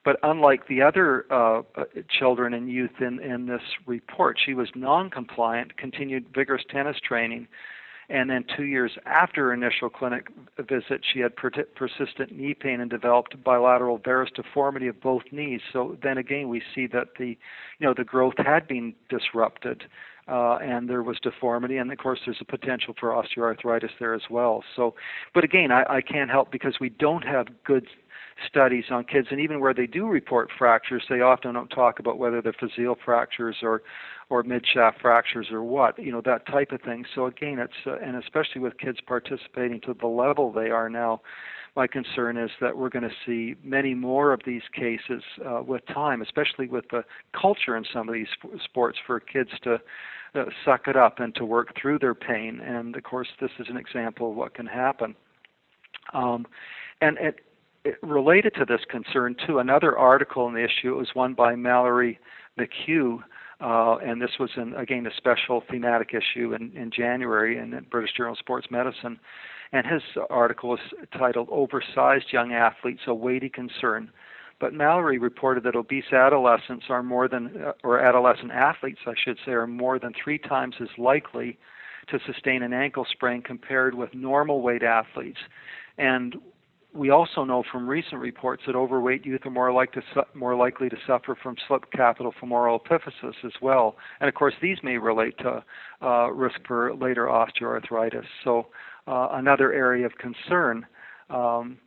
but 0.07 0.21
unlike 0.23 0.69
the 0.69 0.81
other 0.83 1.27
uh, 1.33 1.63
children 2.09 2.55
and 2.55 2.71
youth 2.71 3.01
in, 3.01 3.19
in 3.19 3.47
this 3.47 3.61
report, 3.87 4.39
she 4.43 4.55
was 4.55 4.69
non 4.77 5.11
compliant, 5.11 5.77
continued 5.77 6.27
vigorous 6.33 6.63
tennis 6.71 6.97
training, 7.01 7.49
and 8.09 8.31
then 8.31 8.45
two 8.57 8.67
years 8.67 8.93
after 9.05 9.47
her 9.47 9.53
initial 9.53 9.91
clinic 9.91 10.29
visit, 10.61 11.01
she 11.13 11.19
had 11.19 11.35
per- 11.35 11.51
persistent 11.75 12.31
knee 12.31 12.55
pain 12.55 12.81
and 12.81 12.89
developed 12.89 13.43
bilateral 13.43 13.99
varus 13.99 14.31
deformity 14.33 14.87
of 14.87 15.01
both 15.01 15.25
knees. 15.33 15.61
So 15.73 15.99
then 16.05 16.19
again, 16.19 16.49
we 16.49 16.63
see 16.73 16.87
that 16.87 17.09
the, 17.19 17.31
you 17.81 17.87
know, 17.87 17.93
the 17.93 18.05
growth 18.05 18.35
had 18.39 18.69
been 18.69 18.95
disrupted, 19.09 19.87
uh, 20.29 20.59
and 20.63 20.89
there 20.89 21.03
was 21.03 21.19
deformity, 21.19 21.79
and 21.79 21.91
of 21.91 21.99
course, 21.99 22.21
there's 22.25 22.41
a 22.41 22.45
potential 22.45 22.95
for 23.01 23.09
osteoarthritis 23.11 23.91
there 23.99 24.15
as 24.15 24.31
well. 24.31 24.63
So, 24.77 24.95
but 25.35 25.43
again, 25.43 25.73
I, 25.73 25.85
I 25.89 26.01
can't 26.01 26.31
help 26.31 26.53
because 26.53 26.79
we 26.81 26.91
don't 26.91 27.25
have 27.25 27.49
good 27.65 27.89
studies 28.47 28.85
on 28.91 29.05
kids, 29.05 29.29
and 29.31 29.41
even 29.41 29.61
where 29.61 29.75
they 29.75 29.87
do 29.87 30.07
report 30.07 30.51
fractures, 30.59 31.05
they 31.09 31.21
often 31.21 31.55
don't 31.55 31.69
talk 31.69 31.99
about 31.99 32.19
whether 32.19 32.43
they're 32.43 32.53
physeal 32.53 32.97
fractures 33.05 33.57
or 33.63 33.83
or 34.29 34.43
midshaft 34.43 35.01
fractures 35.01 35.49
or 35.53 35.63
what, 35.63 35.97
you 36.01 36.11
know, 36.11 36.21
that 36.21 36.45
type 36.47 36.73
of 36.73 36.83
thing. 36.83 37.05
So 37.15 37.27
again, 37.27 37.61
it's 37.61 37.73
uh, 37.87 37.97
and 38.05 38.17
especially 38.17 38.61
with 38.61 38.77
kids 38.79 38.99
participating 39.07 39.81
to 39.83 39.95
the 39.95 40.09
level 40.09 40.51
they 40.51 40.71
are 40.71 40.91
now, 40.91 41.21
my 41.77 41.87
concern 41.87 42.37
is 42.37 42.51
that 42.61 42.77
we're 42.77 42.89
going 42.89 43.09
to 43.09 43.15
see 43.25 43.55
many 43.63 43.95
more 43.95 44.33
of 44.33 44.41
these 44.45 44.63
cases 44.75 45.23
uh, 45.47 45.63
with 45.63 45.87
time, 45.87 46.23
especially 46.23 46.67
with 46.67 46.87
the 46.91 47.05
culture 47.41 47.77
in 47.77 47.85
some 47.93 48.09
of 48.09 48.15
these 48.15 48.27
sports 48.65 48.99
for 49.07 49.21
kids 49.21 49.51
to 49.63 49.79
uh, 50.35 50.45
suck 50.65 50.89
it 50.89 50.97
up 50.97 51.21
and 51.21 51.35
to 51.37 51.45
work 51.45 51.77
through 51.81 51.99
their 51.99 52.15
pain. 52.15 52.61
And 52.61 52.97
of 52.97 53.03
course, 53.05 53.29
this 53.41 53.51
is 53.59 53.67
an 53.69 53.77
example 53.77 54.31
of 54.31 54.37
what 54.37 54.55
can 54.55 54.67
happen. 54.67 55.15
Um, 56.15 56.47
and 57.01 57.19
it, 57.19 57.41
related 58.03 58.55
to 58.55 58.65
this 58.65 58.81
concern, 58.89 59.37
too, 59.47 59.59
another 59.59 59.97
article 59.97 60.47
in 60.49 60.55
the 60.55 60.65
issue 60.65 60.97
was 60.97 61.09
one 61.15 61.35
by 61.35 61.55
Malachy 61.55 62.19
McHugh, 62.59 63.19
uh, 63.61 63.97
and 63.97 64.21
this 64.21 64.33
was, 64.39 64.51
in, 64.57 64.75
again, 64.75 65.07
a 65.07 65.15
special 65.17 65.63
thematic 65.71 66.11
issue 66.15 66.55
in, 66.55 66.73
in 66.77 66.91
January 66.91 67.59
in 67.59 67.71
the 67.71 67.81
British 67.81 68.15
Journal 68.17 68.33
of 68.33 68.39
Sports 68.39 68.69
Medicine. 68.71 69.19
And 69.73 69.87
his 69.87 70.03
article 70.31 70.71
was 70.71 70.81
titled 71.17 71.49
Oversized 71.51 72.33
Young 72.33 72.53
Athletes, 72.53 73.03
a 73.07 73.15
Weighty 73.15 73.49
Concern. 73.49 74.11
But 74.59 74.73
Malachy 74.73 75.19
reported 75.19 75.65
that 75.65 75.77
obese 75.77 76.13
adolescents 76.13 76.87
are 76.89 77.03
more 77.03 77.29
than, 77.29 77.63
uh, 77.63 77.73
or 77.83 78.01
adolescent 78.01 78.53
athletes, 78.53 79.01
I 79.07 79.15
should 79.23 79.39
say, 79.45 79.53
are 79.53 79.67
more 79.67 79.99
than 79.99 80.13
three 80.23 80.39
times 80.39 80.77
as 80.81 80.89
likely 80.97 81.59
to 82.09 82.19
sustain 82.25 82.63
an 82.63 82.73
ankle 82.73 83.07
sprain 83.11 83.43
compared 83.43 83.95
with 83.95 84.15
normal 84.15 84.63
weight 84.63 84.83
athletes. 84.83 85.41
And 85.99 86.37
we 86.97 87.11
also 87.11 87.45
know 87.45 87.63
from 87.71 87.89
recent 87.89 88.21
reports 88.21 88.63
that 88.67 88.75
overweight 88.75 89.25
youth 89.27 89.45
are 89.45 89.51
more, 89.51 89.73
like 89.73 89.95
su- 90.15 90.23
more 90.35 90.55
likely 90.57 90.89
to 90.89 90.97
suffer 91.07 91.37
from 91.41 91.57
slip 91.69 91.91
capital 91.93 92.33
femoral 92.41 92.81
epiphysis 92.81 93.35
as 93.45 93.53
well. 93.61 93.97
And 94.21 94.29
of 94.29 94.35
course, 94.35 94.55
these 94.63 94.79
may 94.83 94.97
relate 94.99 95.37
to 95.39 95.65
uh, 96.03 96.31
risk 96.31 96.57
for 96.67 96.95
later 96.95 97.27
osteoarthritis. 97.27 98.25
So, 98.45 98.69
uh, 99.07 99.29
another 99.33 99.73
area 99.73 100.07
of 100.07 100.13
concern. 100.19 100.87
Um, 101.31 101.79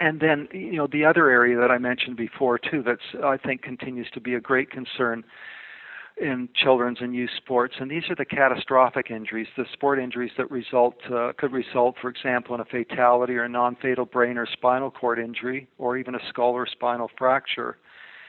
and 0.00 0.20
then, 0.20 0.48
you 0.52 0.76
know, 0.76 0.86
the 0.90 1.04
other 1.04 1.28
area 1.28 1.58
that 1.58 1.70
I 1.70 1.78
mentioned 1.78 2.16
before 2.16 2.58
too, 2.58 2.82
that's 2.84 3.24
I 3.24 3.36
think 3.36 3.62
continues 3.62 4.08
to 4.14 4.20
be 4.20 4.34
a 4.34 4.40
great 4.40 4.70
concern 4.70 5.24
in 6.20 6.48
children's 6.54 6.98
and 7.00 7.14
youth 7.14 7.30
sports, 7.36 7.74
and 7.80 7.90
these 7.90 8.04
are 8.10 8.14
the 8.14 8.24
catastrophic 8.24 9.10
injuries, 9.10 9.46
the 9.56 9.64
sport 9.72 9.98
injuries 9.98 10.32
that 10.36 10.50
result 10.50 10.96
uh, 11.12 11.32
could 11.38 11.52
result, 11.52 11.96
for 12.00 12.08
example, 12.08 12.54
in 12.54 12.60
a 12.60 12.64
fatality 12.64 13.34
or 13.34 13.44
a 13.44 13.48
non-fatal 13.48 14.06
brain 14.06 14.36
or 14.36 14.46
spinal 14.46 14.90
cord 14.90 15.18
injury, 15.18 15.68
or 15.78 15.96
even 15.96 16.14
a 16.14 16.20
skull 16.28 16.52
or 16.52 16.66
spinal 16.66 17.10
fracture. 17.16 17.78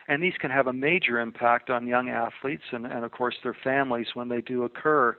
And 0.08 0.24
these 0.24 0.34
can 0.40 0.50
have 0.50 0.68
a 0.68 0.74
major 0.74 1.20
impact 1.20 1.70
on 1.70 1.86
young 1.86 2.10
athletes 2.10 2.64
and, 2.72 2.86
and 2.86 3.06
of 3.06 3.12
course, 3.12 3.36
their 3.44 3.56
families 3.64 4.08
when 4.14 4.30
they 4.30 4.42
do 4.42 4.64
occur. 4.64 5.18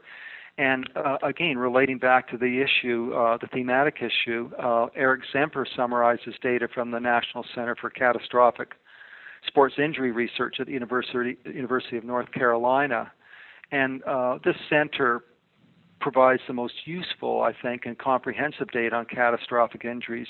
And 0.58 0.90
uh, 0.96 1.18
again, 1.22 1.56
relating 1.56 1.98
back 1.98 2.28
to 2.30 2.36
the 2.36 2.60
issue, 2.60 3.14
uh, 3.14 3.38
the 3.40 3.46
thematic 3.46 3.98
issue, 4.02 4.50
uh, 4.62 4.86
Eric 4.94 5.22
Zemper 5.32 5.64
summarizes 5.76 6.34
data 6.42 6.68
from 6.72 6.90
the 6.90 6.98
National 7.00 7.44
Center 7.54 7.76
for 7.80 7.88
Catastrophic 7.88 8.72
Sports 9.46 9.74
Injury 9.78 10.12
Research 10.12 10.56
at 10.60 10.66
the 10.66 10.72
University, 10.72 11.36
University 11.44 11.96
of 11.96 12.04
North 12.04 12.30
Carolina. 12.32 13.12
And 13.72 14.02
uh, 14.04 14.38
this 14.44 14.56
center 14.68 15.24
provides 16.00 16.42
the 16.46 16.54
most 16.54 16.74
useful, 16.86 17.42
I 17.42 17.52
think, 17.62 17.82
and 17.84 17.98
comprehensive 17.98 18.70
data 18.72 18.96
on 18.96 19.06
catastrophic 19.06 19.84
injuries 19.84 20.28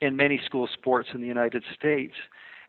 in 0.00 0.16
many 0.16 0.40
school 0.44 0.68
sports 0.72 1.08
in 1.14 1.20
the 1.20 1.26
United 1.26 1.62
States. 1.78 2.14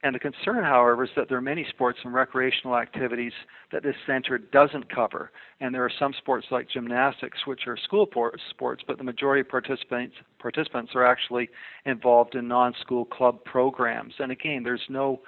And 0.03 0.13
the 0.13 0.19
concern, 0.19 0.63
however, 0.63 1.03
is 1.03 1.09
that 1.15 1.29
there 1.29 1.37
are 1.39 1.41
many 1.41 1.65
sports 1.69 1.97
and 2.03 2.13
recreational 2.13 2.77
activities 2.77 3.33
that 3.71 3.81
this 3.81 3.95
center 4.05 4.37
doesn't 4.37 4.93
cover. 4.93 5.31
And 5.59 5.73
there 5.73 5.83
are 5.83 5.91
some 5.97 6.13
sports 6.19 6.45
like 6.51 6.69
gymnastics, 6.69 7.39
which 7.47 7.61
are 7.65 7.75
school 7.75 8.07
sports, 8.51 8.83
but 8.85 8.99
the 8.99 9.03
majority 9.03 9.41
of 9.41 9.49
participants 9.49 10.15
participants 10.37 10.91
are 10.93 11.03
actually 11.03 11.49
involved 11.85 12.35
in 12.35 12.47
non-school 12.47 13.05
club 13.05 13.43
programs. 13.45 14.13
And 14.19 14.31
again, 14.31 14.61
there's 14.63 14.85
no 14.89 15.21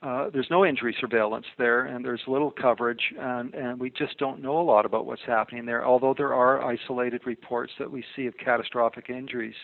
uh, 0.00 0.30
there's 0.32 0.46
no 0.50 0.64
injury 0.64 0.94
surveillance 1.00 1.46
there, 1.58 1.86
and 1.86 2.04
there's 2.04 2.20
little 2.28 2.52
coverage, 2.52 3.02
and, 3.18 3.52
and 3.54 3.80
we 3.80 3.90
just 3.90 4.16
don't 4.18 4.40
know 4.40 4.60
a 4.60 4.62
lot 4.62 4.86
about 4.86 5.06
what's 5.06 5.22
happening 5.26 5.66
there. 5.66 5.84
Although 5.84 6.14
there 6.16 6.32
are 6.32 6.62
isolated 6.64 7.22
reports 7.26 7.72
that 7.78 7.90
we 7.90 8.04
see 8.14 8.26
of 8.26 8.34
catastrophic 8.38 9.10
injuries. 9.10 9.56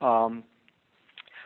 Um, 0.00 0.42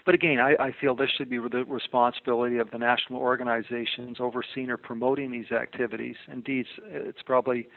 but 0.04 0.14
again, 0.14 0.38
I, 0.40 0.54
I 0.58 0.72
feel 0.80 0.96
this 0.96 1.10
should 1.16 1.30
be 1.30 1.38
the 1.38 1.64
responsibility 1.66 2.58
of 2.58 2.70
the 2.70 2.78
national 2.78 3.20
organizations 3.20 4.16
overseeing 4.18 4.70
or 4.70 4.76
promoting 4.76 5.30
these 5.30 5.52
activities. 5.52 6.16
Indeed, 6.30 6.66
it's 6.86 7.22
probably, 7.24 7.68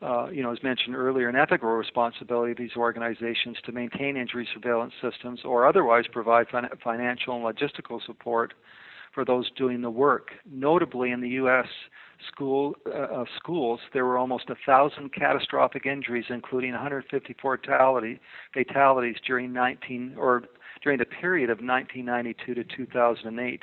uh, 0.00 0.28
you 0.30 0.42
know, 0.42 0.52
as 0.52 0.62
mentioned 0.62 0.94
earlier, 0.94 1.28
an 1.28 1.36
ethical 1.36 1.70
responsibility 1.70 2.52
of 2.52 2.58
these 2.58 2.76
organizations 2.76 3.56
to 3.64 3.72
maintain 3.72 4.16
injury 4.16 4.46
surveillance 4.54 4.92
systems 5.02 5.40
or 5.44 5.66
otherwise 5.66 6.04
provide 6.12 6.48
fin- 6.50 6.68
financial 6.84 7.34
and 7.34 7.44
logistical 7.44 8.04
support 8.06 8.54
for 9.14 9.24
those 9.24 9.50
doing 9.52 9.82
the 9.82 9.90
work. 9.90 10.30
Notably, 10.50 11.10
in 11.10 11.20
the 11.20 11.28
U.S. 11.30 11.66
School, 12.32 12.74
uh, 12.86 13.24
schools, 13.36 13.80
there 13.92 14.04
were 14.04 14.16
almost 14.16 14.48
a 14.48 14.54
thousand 14.64 15.12
catastrophic 15.12 15.86
injuries, 15.86 16.26
including 16.28 16.70
154 16.72 17.58
fatality, 17.58 18.20
fatalities 18.54 19.16
during 19.26 19.52
19 19.52 20.14
or 20.16 20.44
during 20.82 20.98
the 20.98 21.04
period 21.04 21.50
of 21.50 21.58
1992 21.58 22.54
to 22.54 22.64
2008. 22.76 23.62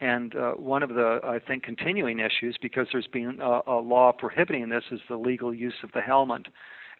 And 0.00 0.36
uh, 0.36 0.52
one 0.52 0.82
of 0.82 0.90
the, 0.90 1.20
I 1.24 1.38
think, 1.40 1.64
continuing 1.64 2.20
issues, 2.20 2.56
because 2.62 2.86
there's 2.92 3.08
been 3.08 3.38
a, 3.40 3.60
a, 3.66 3.80
law 3.80 4.12
prohibiting 4.12 4.68
this, 4.68 4.84
is 4.92 5.00
the 5.08 5.16
legal 5.16 5.52
use 5.52 5.74
of 5.82 5.90
the 5.92 6.00
helmet 6.00 6.46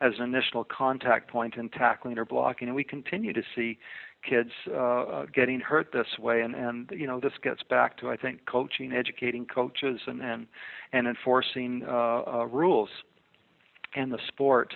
as 0.00 0.12
an 0.18 0.24
initial 0.24 0.64
contact 0.64 1.30
point 1.30 1.56
in 1.56 1.68
tackling 1.68 2.18
or 2.18 2.24
blocking. 2.24 2.68
And 2.68 2.74
we 2.74 2.84
continue 2.84 3.32
to 3.32 3.42
see 3.54 3.78
kids 4.28 4.50
uh, 4.68 4.74
uh 4.74 5.26
getting 5.34 5.60
hurt 5.60 5.92
this 5.92 6.18
way. 6.18 6.40
And, 6.42 6.54
and, 6.54 6.90
you 6.92 7.06
know, 7.06 7.20
this 7.20 7.32
gets 7.42 7.62
back 7.62 7.96
to, 7.98 8.10
I 8.10 8.16
think, 8.16 8.46
coaching, 8.46 8.92
educating 8.92 9.46
coaches, 9.46 10.00
and, 10.06 10.20
and, 10.20 10.46
and 10.92 11.06
enforcing 11.06 11.82
uh, 11.86 12.22
uh 12.26 12.46
rules 12.50 12.90
in 13.94 14.10
the 14.10 14.18
sport. 14.28 14.74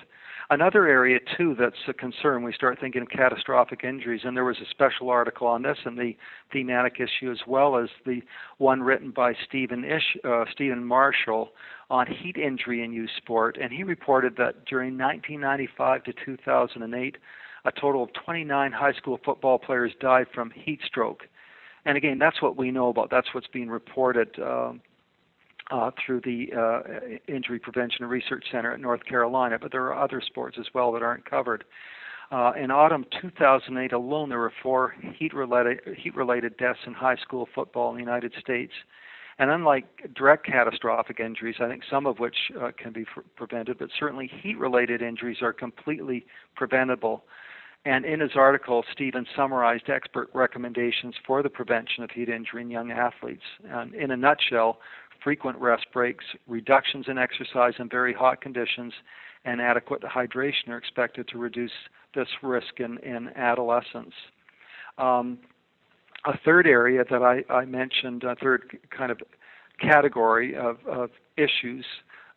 Another 0.51 0.87
area, 0.87 1.19
too, 1.39 1.57
that's 1.59 1.77
a 1.89 1.95
concern, 1.95 2.43
we 2.43 2.53
start 2.53 2.79
thinking 2.79 3.01
of 3.01 3.09
catastrophic 3.09 3.85
injuries, 3.85 4.21
and 4.25 4.37
there 4.37 4.45
was 4.45 4.59
a 4.61 4.69
special 4.71 5.09
article 5.09 5.47
on 5.47 5.63
this 5.63 5.79
in 5.87 5.97
the 5.97 6.15
thematic 6.53 6.97
issue 6.97 7.31
as 7.31 7.39
well 7.47 7.79
as 7.79 7.89
the 8.05 8.21
one 8.59 8.83
written 8.83 9.13
by 9.13 9.33
Stephen, 9.49 9.83
Ish, 9.83 10.17
uh, 10.25 10.45
Stephen 10.53 10.85
Marshall 10.85 11.53
on 11.89 12.07
heat 12.07 12.37
injury 12.37 12.85
in 12.85 12.93
youth 12.93 13.09
sport, 13.17 13.57
and 13.59 13.73
he 13.73 13.83
reported 13.83 14.37
that 14.37 14.67
during 14.67 14.99
1995 14.99 16.05
to 16.05 16.13
2008, 16.25 17.17
a 17.65 17.73
total 17.73 18.03
of 18.03 18.11
29 18.25 18.73
high 18.73 18.93
school 18.93 19.19
football 19.25 19.59
players 19.59 19.93
died 20.01 20.27
from 20.35 20.51
heat 20.51 20.81
stroke. 20.87 21.23
And 21.85 21.97
again, 21.97 22.19
that's 22.19 22.41
what 22.41 22.57
we 22.57 22.71
know 22.71 22.89
about. 22.89 23.11
That's 23.11 23.29
what's 23.35 23.49
being 23.49 23.69
reported. 23.69 24.39
Um, 24.41 24.81
uh, 25.71 25.91
through 26.05 26.21
the 26.21 26.49
uh, 26.55 27.33
Injury 27.33 27.59
Prevention 27.59 28.03
and 28.03 28.11
Research 28.11 28.45
Center 28.53 28.75
at 28.75 28.81
North 28.81 29.05
Carolina, 29.05 29.59
but 29.59 29.73
there 29.73 29.85
are 29.87 30.05
other 30.05 30.21
sports 30.21 30.59
as 30.61 30.67
well 30.75 30.93
that 30.93 31.03
aren't 31.03 31.25
covered. 31.25 31.65
Uh, 32.31 32.53
in 32.59 32.71
autumn 32.71 33.05
2008 33.21 33.93
alone, 33.93 34.29
there 34.29 34.39
were 34.39 34.53
four 34.63 34.95
heat-related, 35.19 35.81
heat-related 35.97 36.57
deaths 36.57 36.81
in 36.87 36.93
high 36.93 37.17
school 37.17 37.49
football 37.55 37.91
in 37.91 37.97
the 37.97 38.03
United 38.03 38.33
States. 38.41 38.73
And 39.39 39.51
unlike 39.51 39.85
direct 40.15 40.47
catastrophic 40.47 41.21
injuries, 41.21 41.57
I 41.61 41.69
think 41.69 41.83
some 41.91 42.07
of 42.07 42.19
which 42.19 42.37
uh, 42.61 42.71
can 42.77 42.93
be 42.93 43.05
prevented, 43.37 43.79
but 43.79 43.89
certainly 43.99 44.31
heat-related 44.43 45.03
injuries 45.03 45.39
are 45.43 45.53
completely 45.53 46.27
preventable. 46.55 47.25
And 47.85 48.05
in 48.05 48.21
his 48.21 48.33
article, 48.37 48.85
Stephen 48.93 49.27
summarized 49.35 49.91
expert 49.91 50.29
recommendations 50.35 51.15
for 51.27 51.43
the 51.43 51.51
prevention 51.51 52.05
of 52.05 52.11
heat 52.11 52.29
injury 52.29 52.63
in 52.63 52.71
young 52.71 52.93
athletes. 52.93 53.43
And 53.69 53.93
in 53.95 54.13
a 54.13 54.17
nutshell, 54.17 54.79
frequent 55.23 55.59
rest 55.59 55.87
breaks, 55.93 56.25
reductions 56.47 57.07
in 57.09 57.19
exercise 57.19 57.75
in 57.79 57.89
very 57.89 58.15
hot 58.15 58.41
conditions, 58.41 58.93
and 59.45 59.61
adequate 59.61 60.03
hydration 60.03 60.69
are 60.69 60.77
expected 60.77 61.27
to 61.29 61.39
reduce 61.39 61.73
this 62.15 62.29
risk 62.43 62.79
in, 62.79 62.99
in 62.99 63.29
adolescence. 63.31 64.15
Um, 64.99 65.39
a 66.25 66.39
third 66.45 66.69
area 66.69 67.05
that 67.11 67.23
I, 67.23 67.43
I, 67.53 67.65
mentioned, 67.65 68.23
a 68.23 68.37
third 68.37 68.79
kind 68.97 69.11
of 69.11 69.21
category 69.81 70.55
of, 70.55 70.77
of 70.87 71.11
issues 71.37 71.85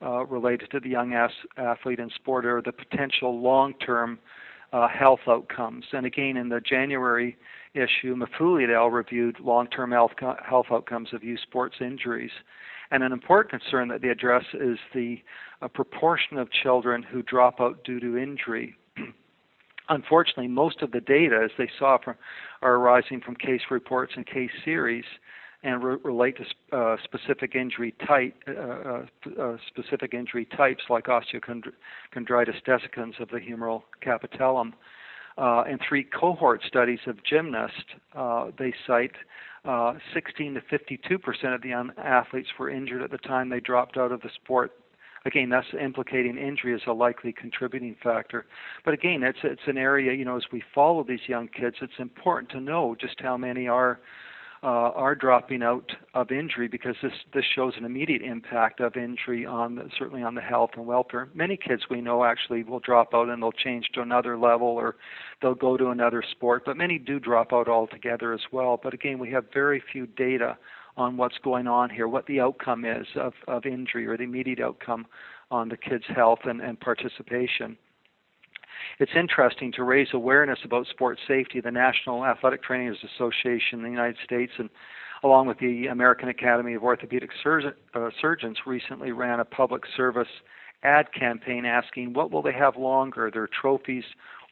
uh, 0.02 0.26
related 0.26 0.72
to 0.72 0.80
the 0.80 0.90
young 0.90 1.14
as- 1.14 1.30
athlete 1.58 2.00
in 2.00 2.10
sport 2.10 2.46
are 2.46 2.62
the 2.62 2.72
potential 2.72 3.40
long 3.40 3.74
term 3.76 4.18
uh, 4.74 4.88
health 4.88 5.22
outcomes. 5.28 5.86
And 5.94 6.06
again, 6.06 6.38
in 6.38 6.50
the 6.50 6.60
January 6.60 7.38
issue, 7.74 8.16
Maffulli 8.16 8.64
et 8.64 8.70
al. 8.70 8.90
reviewed 8.90 9.40
long 9.40 9.68
term 9.68 9.92
health, 9.92 10.12
health 10.48 10.68
outcomes 10.72 11.10
of 11.14 11.24
youth 11.24 11.40
sports 11.42 11.76
injuries. 11.82 12.32
And 12.92 13.04
an 13.04 13.12
important 13.12 13.62
concern 13.62 13.88
that 13.90 14.02
they 14.02 14.10
address 14.10 14.44
is 14.54 14.78
the 14.94 15.22
uh, 15.62 15.68
proportion 15.68 16.38
of 16.38 16.50
children 16.52 17.04
who 17.04 17.24
drop 17.24 17.60
out 17.60 17.84
due 17.84 18.00
to 18.00 18.18
injury. 18.18 18.76
Unfortunately, 19.90 20.48
most 20.48 20.82
of 20.82 20.92
the 20.92 21.02
data, 21.02 21.42
as 21.44 21.52
they 21.58 21.70
saw, 21.80 21.98
from, 22.04 22.16
are 22.62 22.76
arising 22.76 23.22
from 23.22 23.36
case 23.36 23.62
reports 23.70 24.14
and 24.16 24.26
case 24.26 24.52
series 24.64 25.06
and 25.66 25.84
re- 25.84 25.98
relate 26.04 26.38
to 26.38 26.78
uh, 26.78 26.96
specific 27.04 27.56
injury 27.56 27.94
type, 28.08 28.36
uh, 28.48 28.52
uh, 28.52 29.06
uh 29.42 29.58
specific 29.68 30.14
injury 30.14 30.48
types 30.56 30.84
like 30.90 31.06
osteochondritis 31.06 32.64
dissecans 32.66 33.20
of 33.20 33.28
the 33.30 33.40
humeral 33.40 33.82
capitellum. 34.02 34.74
Uh, 35.38 35.64
in 35.70 35.78
three 35.90 36.04
cohort 36.04 36.62
studies 36.66 37.00
of 37.08 37.18
gymnasts, 37.26 37.84
uh, 38.16 38.52
they 38.58 38.74
cite 38.88 39.12
uh, 39.66 39.96
16 40.14 40.54
to 40.54 40.62
52 40.70 41.20
percent 41.20 41.54
of 41.54 41.62
the 41.62 41.74
athletes 41.98 42.48
were 42.58 42.70
injured 42.70 43.02
at 43.02 43.12
the 43.12 43.18
time 43.18 43.50
they 43.50 43.60
dropped 43.60 43.98
out 43.98 44.14
of 44.14 44.22
the 44.22 44.30
sport. 44.36 44.72
Again, 45.26 45.50
that's 45.50 45.66
implicating 45.82 46.38
injury 46.38 46.76
as 46.76 46.82
a 46.88 46.94
likely 46.94 47.34
contributing 47.34 47.96
factor. 48.02 48.46
But 48.86 48.94
again, 48.94 49.24
it's 49.24 49.40
it's 49.44 49.64
an 49.66 49.78
area 49.78 50.14
you 50.14 50.24
know 50.24 50.38
as 50.38 50.46
we 50.54 50.64
follow 50.74 51.04
these 51.04 51.28
young 51.28 51.48
kids, 51.48 51.78
it's 51.82 51.98
important 51.98 52.52
to 52.52 52.62
know 52.62 52.96
just 52.98 53.16
how 53.20 53.36
many 53.36 53.68
are 53.68 54.00
uh, 54.66 54.90
are 54.96 55.14
dropping 55.14 55.62
out 55.62 55.92
of 56.16 56.32
injury 56.32 56.68
because 56.68 56.96
this 57.04 57.14
this 57.36 57.46
shows 57.54 57.74
an 57.78 57.86
immediate 57.86 58.24
impact 58.24 58.80
of 58.80 58.96
injury 58.96 59.46
on 59.46 59.76
the, 59.76 59.88
certainly 60.00 60.24
on 60.24 60.34
the 60.34 60.42
health 60.42 60.72
and 60.76 60.88
welfare. 60.88 61.30
Many 61.36 61.56
kids 61.56 61.84
we 61.88 62.02
know 62.02 62.24
actually 62.24 62.64
will 62.64 62.80
drop 62.80 63.14
out 63.14 63.30
and 63.30 63.44
they'll 63.44 63.52
change 63.52 63.88
to 63.94 64.02
another 64.02 64.40
level 64.40 64.68
or 64.68 64.96
they'll 65.40 65.54
go 65.54 65.78
to 65.78 65.90
another 65.90 66.24
sport, 66.32 66.64
but 66.66 66.78
many 66.78 66.98
do 66.98 67.20
drop 67.20 67.54
out 67.54 67.70
altogether 67.70 68.34
as 68.34 68.42
well. 68.52 68.80
But 68.82 68.96
again, 68.96 69.20
we 69.20 69.30
have 69.30 69.46
very 69.54 69.84
few 69.92 70.08
data 70.08 70.58
on 70.98 71.16
what's 71.16 71.38
going 71.44 71.68
on 71.68 71.92
here, 71.92 72.08
what 72.08 72.26
the 72.26 72.40
outcome 72.40 72.86
is 72.86 73.06
of, 73.16 73.34
of 73.48 73.68
injury 73.68 74.08
or 74.08 74.18
the 74.18 74.24
immediate 74.24 74.62
outcome 74.62 75.06
on 75.52 75.70
the 75.70 75.78
kid's 75.78 76.06
health 76.08 76.40
and, 76.46 76.60
and 76.60 76.80
participation 76.80 77.78
it's 79.00 79.12
interesting 79.16 79.72
to 79.74 79.84
raise 79.84 80.08
awareness 80.14 80.60
about 80.64 80.88
sports 80.88 81.22
safety. 81.28 81.62
The 81.62 81.72
National 81.72 82.26
Athletic 82.26 82.64
Trainers 82.64 82.98
Association 83.04 83.80
in 83.80 83.84
the 83.84 83.90
United 83.90 84.18
States 84.24 84.54
and 84.58 84.70
along 85.24 85.48
with 85.48 85.58
the 85.60 85.88
American 85.88 86.30
Academy 86.30 86.74
of 86.76 86.84
Orthopedic 86.84 87.32
uh, 87.46 88.10
Surgeons 88.22 88.58
recently 88.66 89.12
ran 89.12 89.40
a 89.40 89.46
public 89.46 89.84
service 89.96 90.28
ad 90.84 91.08
campaign 91.14 91.66
asking 91.66 92.14
what 92.14 92.32
will 92.32 92.42
they 92.42 92.54
have 92.54 92.78
longer, 92.78 93.32
their 93.32 93.48
trophies 93.48 94.04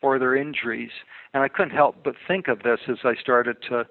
or 0.01 0.17
their 0.17 0.35
injuries. 0.35 0.91
And 1.33 1.43
I 1.43 1.47
couldn't 1.47 1.75
help 1.75 1.97
but 2.03 2.15
think 2.27 2.47
of 2.47 2.63
this 2.63 2.79
as 2.89 2.97
I 3.03 3.13
started 3.21 3.57
to 3.69 3.85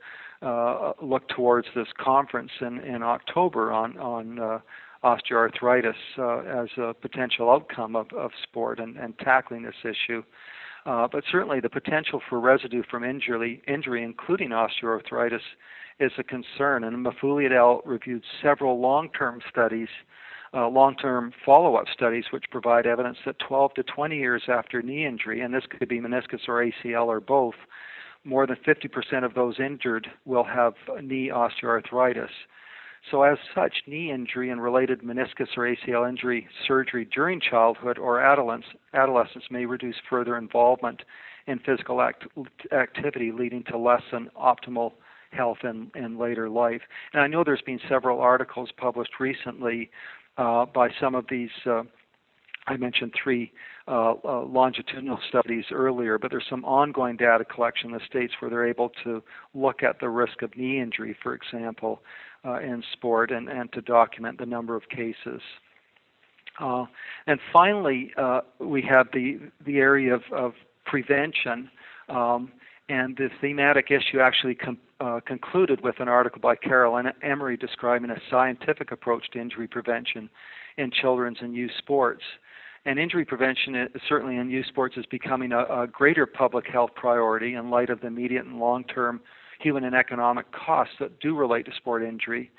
uh, 0.46 0.92
look 1.00 1.28
towards 1.28 1.68
this 1.74 1.86
conference 1.98 2.50
in, 2.60 2.80
in 2.80 3.02
October 3.02 3.72
on 3.72 3.96
on 3.98 4.38
uh, 4.40 4.58
osteoarthritis 5.04 5.94
uh, 6.18 6.62
as 6.62 6.68
a 6.78 6.94
potential 6.94 7.50
outcome 7.50 7.96
of, 7.96 8.06
of 8.12 8.30
sport 8.42 8.78
and, 8.78 8.96
and 8.96 9.18
tackling 9.18 9.62
this 9.62 9.74
issue. 9.84 10.22
Uh, 10.84 11.06
but 11.10 11.22
certainly 11.30 11.60
the 11.60 11.70
potential 11.70 12.20
for 12.28 12.40
residue 12.40 12.82
from 12.90 13.04
injury, 13.04 13.62
injury, 13.68 14.02
including 14.02 14.50
osteoarthritis, 14.50 15.40
is 16.00 16.12
a 16.18 16.24
concern. 16.24 16.84
And 16.84 17.04
Maffulli 17.04 17.46
et 17.46 17.52
al. 17.52 17.82
reviewed 17.84 18.22
several 18.42 18.80
long-term 18.80 19.40
studies, 19.48 19.88
uh, 20.54 20.68
long-term 20.68 21.32
follow-up 21.44 21.86
studies, 21.92 22.24
which 22.32 22.44
provide 22.50 22.86
evidence 22.86 23.18
that 23.24 23.38
12 23.38 23.74
to 23.74 23.82
20 23.84 24.16
years 24.16 24.42
after 24.48 24.82
knee 24.82 25.06
injury, 25.06 25.40
and 25.40 25.54
this 25.54 25.64
could 25.70 25.88
be 25.88 26.00
meniscus 26.00 26.48
or 26.48 26.64
ACL 26.64 27.06
or 27.06 27.20
both, 27.20 27.54
more 28.24 28.46
than 28.46 28.56
50% 28.66 29.24
of 29.24 29.34
those 29.34 29.58
injured 29.58 30.08
will 30.24 30.44
have 30.44 30.74
knee 31.02 31.30
osteoarthritis. 31.32 32.30
So, 33.10 33.22
as 33.22 33.38
such, 33.54 33.74
knee 33.86 34.12
injury 34.12 34.50
and 34.50 34.62
related 34.62 35.02
meniscus 35.02 35.48
or 35.56 35.64
ACL 35.64 36.08
injury 36.08 36.46
surgery 36.66 37.08
during 37.12 37.40
childhood 37.40 37.98
or 37.98 38.20
adolescence 38.20 39.44
may 39.50 39.66
reduce 39.66 39.96
further 40.08 40.36
involvement 40.38 41.02
in 41.46 41.58
physical 41.58 42.00
act- 42.00 42.26
activity, 42.72 43.32
leading 43.32 43.64
to 43.64 43.76
less 43.76 44.02
than 44.12 44.30
optimal 44.40 44.92
health 45.32 45.58
in, 45.64 45.90
in 45.94 46.18
later 46.18 46.48
life. 46.48 46.82
And 47.12 47.22
I 47.22 47.26
know 47.26 47.42
there's 47.42 47.62
been 47.62 47.80
several 47.88 48.20
articles 48.20 48.70
published 48.76 49.18
recently 49.18 49.90
uh, 50.36 50.66
by 50.66 50.88
some 51.00 51.14
of 51.14 51.26
these. 51.28 51.50
Uh, 51.66 51.82
I 52.68 52.76
mentioned 52.76 53.12
three 53.20 53.50
uh, 53.88 54.14
uh, 54.24 54.42
longitudinal 54.44 55.18
studies 55.28 55.64
earlier, 55.72 56.18
but 56.18 56.30
there's 56.30 56.46
some 56.48 56.64
ongoing 56.64 57.16
data 57.16 57.44
collection 57.44 57.90
in 57.90 57.94
the 57.94 58.04
states 58.08 58.32
where 58.38 58.50
they're 58.50 58.68
able 58.68 58.92
to 59.02 59.20
look 59.54 59.82
at 59.82 59.98
the 59.98 60.08
risk 60.08 60.42
of 60.42 60.56
knee 60.56 60.80
injury, 60.80 61.16
for 61.22 61.34
example, 61.34 62.02
uh, 62.44 62.60
in 62.60 62.82
sport 62.92 63.30
and, 63.30 63.48
and 63.48 63.72
to 63.72 63.80
document 63.80 64.38
the 64.38 64.46
number 64.46 64.76
of 64.76 64.88
cases. 64.88 65.40
Uh, 66.60 66.84
and 67.26 67.40
finally, 67.52 68.12
uh, 68.16 68.40
we 68.58 68.82
have 68.82 69.06
the, 69.12 69.38
the 69.64 69.78
area 69.78 70.14
of, 70.14 70.22
of 70.32 70.52
prevention. 70.84 71.70
Um, 72.08 72.52
and 72.88 73.16
the 73.16 73.28
thematic 73.40 73.90
issue 73.90 74.20
actually 74.20 74.54
com- 74.54 74.78
uh, 75.00 75.20
concluded 75.26 75.80
with 75.82 76.00
an 76.00 76.08
article 76.08 76.40
by 76.40 76.56
Carol 76.56 77.00
Emery 77.22 77.56
describing 77.56 78.10
a 78.10 78.20
scientific 78.30 78.92
approach 78.92 79.30
to 79.32 79.40
injury 79.40 79.66
prevention 79.66 80.28
in 80.76 80.90
children's 80.90 81.38
and 81.40 81.54
youth 81.54 81.70
sports. 81.78 82.22
And 82.84 82.98
injury 82.98 83.24
prevention, 83.24 83.88
certainly 84.08 84.36
in 84.36 84.50
youth 84.50 84.66
sports, 84.66 84.96
is 84.96 85.06
becoming 85.06 85.52
a, 85.52 85.60
a 85.82 85.86
greater 85.86 86.26
public 86.26 86.66
health 86.66 86.90
priority 86.96 87.54
in 87.54 87.70
light 87.70 87.90
of 87.90 88.00
the 88.00 88.08
immediate 88.08 88.44
and 88.44 88.58
long 88.58 88.84
term 88.84 89.20
human 89.62 89.84
and 89.84 89.94
economic 89.94 90.46
costs 90.52 90.94
that 91.00 91.20
do 91.20 91.36
relate 91.36 91.66
to 91.66 91.72
sport 91.76 92.02
injury. 92.02 92.50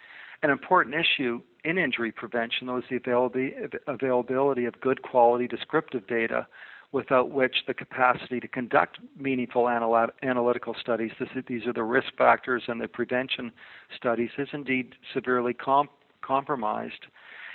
An 0.41 0.49
important 0.49 0.95
issue 0.95 1.41
in 1.63 1.77
injury 1.77 2.11
prevention 2.11 2.67
though 2.67 2.77
is 2.77 2.83
the 2.89 3.69
availability 3.87 4.65
of 4.65 4.79
good 4.81 5.01
quality 5.01 5.47
descriptive 5.47 6.05
data 6.07 6.47
without 6.91 7.31
which 7.31 7.55
the 7.65 7.73
capacity 7.73 8.39
to 8.39 8.47
conduct 8.47 8.99
meaningful 9.17 9.67
analytical 9.67 10.75
studies, 10.79 11.11
these 11.47 11.65
are 11.65 11.73
the 11.73 11.83
risk 11.83 12.15
factors 12.17 12.63
and 12.67 12.79
the 12.79 12.87
prevention 12.87 13.51
studies, 13.95 14.29
is 14.37 14.47
indeed 14.53 14.93
severely 15.11 15.53
comp- 15.55 15.89
compromised. 16.21 17.07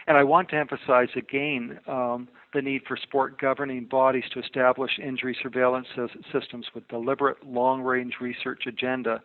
And 0.08 0.16
I 0.16 0.24
want 0.24 0.48
to 0.48 0.56
emphasize 0.56 1.10
again 1.16 1.78
um, 1.86 2.28
the 2.54 2.62
need 2.62 2.80
for 2.88 2.96
sport 2.96 3.38
governing 3.38 3.84
bodies 3.84 4.24
to 4.32 4.40
establish 4.40 4.90
injury 4.98 5.36
surveillance 5.42 5.86
systems 6.32 6.66
with 6.74 6.88
deliberate 6.88 7.46
long 7.46 7.82
range 7.82 8.14
research 8.18 8.62
agenda 8.66 9.20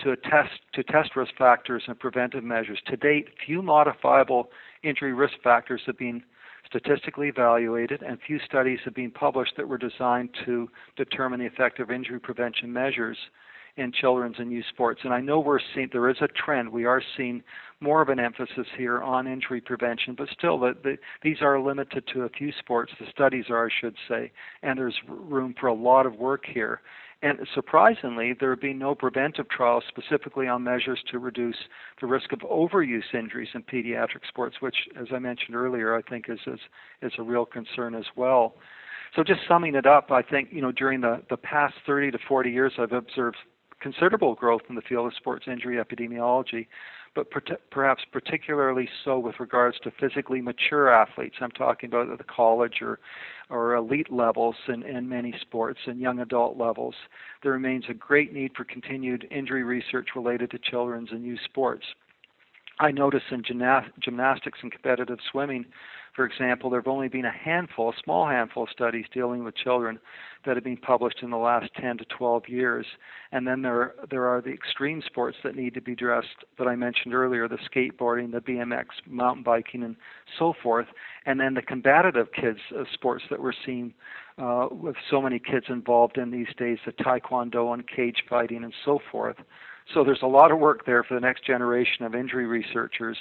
to 0.00 0.16
test, 0.16 0.50
to 0.74 0.82
test 0.82 1.14
risk 1.14 1.30
factors 1.38 1.84
and 1.86 1.96
preventive 2.00 2.42
measures. 2.42 2.80
To 2.88 2.96
date, 2.96 3.28
few 3.46 3.62
modifiable 3.62 4.50
injury 4.82 5.12
risk 5.12 5.34
factors 5.44 5.82
have 5.86 5.96
been 5.96 6.24
statistically 6.68 7.28
evaluated, 7.28 8.02
and 8.02 8.18
few 8.26 8.40
studies 8.44 8.80
have 8.84 8.94
been 8.96 9.12
published 9.12 9.52
that 9.56 9.68
were 9.68 9.78
designed 9.78 10.30
to 10.44 10.68
determine 10.96 11.38
the 11.38 11.46
effect 11.46 11.78
of 11.78 11.92
injury 11.92 12.18
prevention 12.18 12.72
measures 12.72 13.16
in 13.76 13.92
children's 13.92 14.36
and 14.38 14.50
youth 14.50 14.64
sports. 14.70 15.00
And 15.04 15.12
I 15.12 15.20
know 15.20 15.38
we're 15.40 15.60
seeing 15.74 15.88
there 15.92 16.08
is 16.08 16.16
a 16.20 16.28
trend. 16.28 16.70
We 16.70 16.84
are 16.84 17.02
seeing 17.16 17.42
more 17.80 18.00
of 18.00 18.08
an 18.08 18.18
emphasis 18.18 18.66
here 18.76 19.02
on 19.02 19.26
injury 19.26 19.60
prevention, 19.60 20.14
but 20.16 20.28
still, 20.36 20.58
the, 20.58 20.74
the, 20.82 20.96
these 21.22 21.38
are 21.42 21.60
limited 21.60 22.04
to 22.14 22.22
a 22.22 22.28
few 22.30 22.52
sports. 22.58 22.92
The 22.98 23.06
studies 23.10 23.46
are, 23.50 23.66
I 23.66 23.70
should 23.80 23.96
say, 24.08 24.32
and 24.62 24.78
there's 24.78 24.96
room 25.06 25.54
for 25.60 25.66
a 25.66 25.74
lot 25.74 26.06
of 26.06 26.14
work 26.14 26.44
here. 26.46 26.80
And 27.22 27.38
surprisingly, 27.54 28.34
there 28.38 28.50
have 28.50 28.60
been 28.60 28.78
no 28.78 28.94
preventive 28.94 29.48
trials 29.48 29.84
specifically 29.88 30.48
on 30.48 30.62
measures 30.62 31.02
to 31.10 31.18
reduce 31.18 31.56
the 32.00 32.06
risk 32.06 32.32
of 32.32 32.40
overuse 32.40 33.14
injuries 33.14 33.48
in 33.54 33.62
pediatric 33.62 34.26
sports, 34.28 34.56
which, 34.60 34.76
as 35.00 35.06
I 35.14 35.18
mentioned 35.18 35.56
earlier, 35.56 35.96
I 35.96 36.02
think 36.02 36.26
is 36.28 36.38
is, 36.46 36.60
is 37.02 37.12
a 37.18 37.22
real 37.22 37.46
concern 37.46 37.94
as 37.94 38.04
well. 38.16 38.54
So 39.14 39.24
just 39.24 39.40
summing 39.48 39.74
it 39.74 39.86
up, 39.86 40.10
I 40.10 40.20
think 40.20 40.50
you 40.52 40.60
know 40.60 40.72
during 40.72 41.00
the, 41.00 41.22
the 41.30 41.38
past 41.38 41.74
30 41.86 42.10
to 42.10 42.18
40 42.28 42.50
years, 42.50 42.72
I've 42.78 42.92
observed 42.92 43.38
considerable 43.86 44.34
growth 44.34 44.62
in 44.68 44.74
the 44.74 44.80
field 44.80 45.06
of 45.06 45.14
sports 45.14 45.44
injury 45.46 45.76
epidemiology, 45.76 46.66
but 47.14 47.30
per- 47.30 47.40
perhaps 47.70 48.02
particularly 48.10 48.88
so 49.04 49.16
with 49.16 49.38
regards 49.38 49.78
to 49.78 49.92
physically 50.00 50.40
mature 50.40 50.92
athletes. 50.92 51.36
I'm 51.40 51.52
talking 51.52 51.88
about 51.88 52.10
at 52.10 52.18
the 52.18 52.24
college 52.24 52.82
or, 52.82 52.98
or 53.48 53.76
elite 53.76 54.12
levels 54.12 54.56
in, 54.66 54.82
in 54.82 55.08
many 55.08 55.32
sports 55.40 55.78
and 55.86 56.00
young 56.00 56.18
adult 56.18 56.58
levels. 56.58 56.96
There 57.44 57.52
remains 57.52 57.84
a 57.88 57.94
great 57.94 58.32
need 58.32 58.50
for 58.56 58.64
continued 58.64 59.28
injury 59.30 59.62
research 59.62 60.08
related 60.16 60.50
to 60.50 60.58
children's 60.58 61.12
and 61.12 61.24
youth 61.24 61.40
sports. 61.44 61.84
I 62.80 62.90
notice 62.90 63.22
in 63.30 63.44
gymnastics 63.44 64.58
and 64.62 64.72
competitive 64.72 65.18
swimming, 65.30 65.64
for 66.16 66.24
example, 66.24 66.70
there 66.70 66.80
have 66.80 66.88
only 66.88 67.08
been 67.08 67.26
a 67.26 67.30
handful, 67.30 67.90
a 67.90 68.02
small 68.02 68.26
handful 68.26 68.62
of 68.62 68.70
studies 68.70 69.04
dealing 69.12 69.44
with 69.44 69.54
children 69.54 70.00
that 70.46 70.56
have 70.56 70.64
been 70.64 70.78
published 70.78 71.18
in 71.22 71.30
the 71.30 71.36
last 71.36 71.70
10 71.78 71.98
to 71.98 72.04
12 72.06 72.48
years. 72.48 72.86
And 73.32 73.46
then 73.46 73.60
there, 73.60 73.94
there 74.10 74.26
are 74.26 74.40
the 74.40 74.50
extreme 74.50 75.02
sports 75.04 75.36
that 75.44 75.54
need 75.54 75.74
to 75.74 75.82
be 75.82 75.92
addressed 75.92 76.44
that 76.58 76.66
I 76.66 76.74
mentioned 76.74 77.12
earlier 77.12 77.46
the 77.48 77.58
skateboarding, 77.58 78.32
the 78.32 78.40
BMX, 78.40 78.86
mountain 79.06 79.42
biking, 79.42 79.82
and 79.82 79.94
so 80.38 80.54
forth. 80.62 80.86
And 81.26 81.38
then 81.38 81.52
the 81.52 81.62
combative 81.62 82.28
kids 82.32 82.60
uh, 82.74 82.84
sports 82.94 83.24
that 83.30 83.42
we're 83.42 83.52
seeing 83.66 83.92
uh, 84.38 84.68
with 84.70 84.96
so 85.10 85.20
many 85.20 85.38
kids 85.38 85.66
involved 85.68 86.16
in 86.16 86.30
these 86.30 86.48
days 86.56 86.78
the 86.86 86.92
taekwondo 86.92 87.74
and 87.74 87.86
cage 87.86 88.22
fighting 88.28 88.64
and 88.64 88.72
so 88.86 89.00
forth. 89.12 89.36
So 89.94 90.02
there's 90.02 90.22
a 90.22 90.26
lot 90.26 90.50
of 90.50 90.58
work 90.58 90.86
there 90.86 91.04
for 91.04 91.14
the 91.14 91.20
next 91.20 91.44
generation 91.44 92.04
of 92.04 92.14
injury 92.14 92.46
researchers 92.46 93.18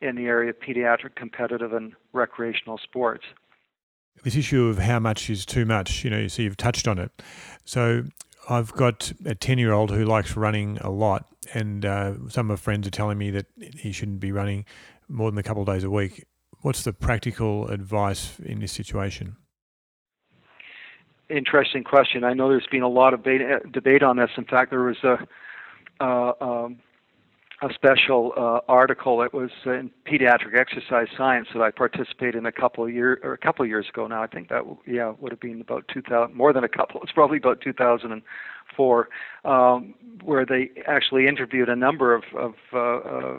in 0.00 0.16
the 0.16 0.26
area 0.26 0.50
of 0.50 0.56
pediatric 0.60 1.14
competitive 1.16 1.72
and 1.72 1.92
recreational 2.12 2.78
sports. 2.78 3.24
This 4.22 4.36
issue 4.36 4.66
of 4.66 4.78
how 4.78 4.98
much 4.98 5.30
is 5.30 5.46
too 5.46 5.64
much, 5.64 6.04
you 6.04 6.10
know, 6.10 6.26
so 6.28 6.42
you've 6.42 6.56
touched 6.56 6.88
on 6.88 6.98
it. 6.98 7.10
So 7.64 8.04
I've 8.48 8.72
got 8.72 9.12
a 9.24 9.34
10 9.34 9.58
year 9.58 9.72
old 9.72 9.90
who 9.90 10.04
likes 10.04 10.36
running 10.36 10.78
a 10.78 10.90
lot, 10.90 11.26
and 11.54 11.84
uh, 11.84 12.14
some 12.28 12.50
of 12.50 12.58
my 12.58 12.62
friends 12.62 12.86
are 12.86 12.90
telling 12.90 13.18
me 13.18 13.30
that 13.30 13.46
he 13.76 13.92
shouldn't 13.92 14.20
be 14.20 14.32
running 14.32 14.64
more 15.08 15.30
than 15.30 15.38
a 15.38 15.42
couple 15.42 15.62
of 15.62 15.68
days 15.68 15.84
a 15.84 15.90
week. 15.90 16.24
What's 16.62 16.82
the 16.82 16.92
practical 16.92 17.68
advice 17.68 18.38
in 18.40 18.58
this 18.60 18.72
situation? 18.72 19.36
Interesting 21.30 21.84
question. 21.84 22.24
I 22.24 22.32
know 22.32 22.48
there's 22.48 22.66
been 22.70 22.82
a 22.82 22.88
lot 22.88 23.14
of 23.14 23.22
debate, 23.22 23.72
debate 23.72 24.02
on 24.02 24.16
this. 24.16 24.30
In 24.36 24.44
fact, 24.44 24.70
there 24.70 24.82
was 24.82 24.96
a 25.04 25.18
uh, 26.00 26.32
um, 26.40 26.78
a 27.60 27.72
special 27.74 28.32
uh, 28.36 28.60
article. 28.68 29.18
that 29.18 29.34
was 29.34 29.50
in 29.66 29.90
Pediatric 30.06 30.56
Exercise 30.56 31.08
Science 31.16 31.48
that 31.54 31.62
I 31.62 31.70
participated 31.70 32.36
in 32.36 32.46
a 32.46 32.52
couple 32.52 32.84
of 32.84 32.92
years 32.92 33.18
or 33.22 33.32
a 33.32 33.38
couple 33.38 33.64
of 33.64 33.68
years 33.68 33.86
ago 33.88 34.06
now. 34.06 34.22
I 34.22 34.28
think 34.28 34.48
that 34.48 34.62
yeah 34.86 35.12
would 35.18 35.32
have 35.32 35.40
been 35.40 35.60
about 35.60 35.88
2000, 35.92 36.34
more 36.34 36.52
than 36.52 36.64
a 36.64 36.68
couple. 36.68 37.00
It's 37.02 37.12
probably 37.12 37.38
about 37.38 37.60
2004, 37.60 39.08
um, 39.44 39.94
where 40.22 40.46
they 40.46 40.70
actually 40.86 41.26
interviewed 41.26 41.68
a 41.68 41.76
number 41.76 42.14
of, 42.14 42.22
of 42.36 42.54
uh, 42.72 42.78
uh, 42.78 43.36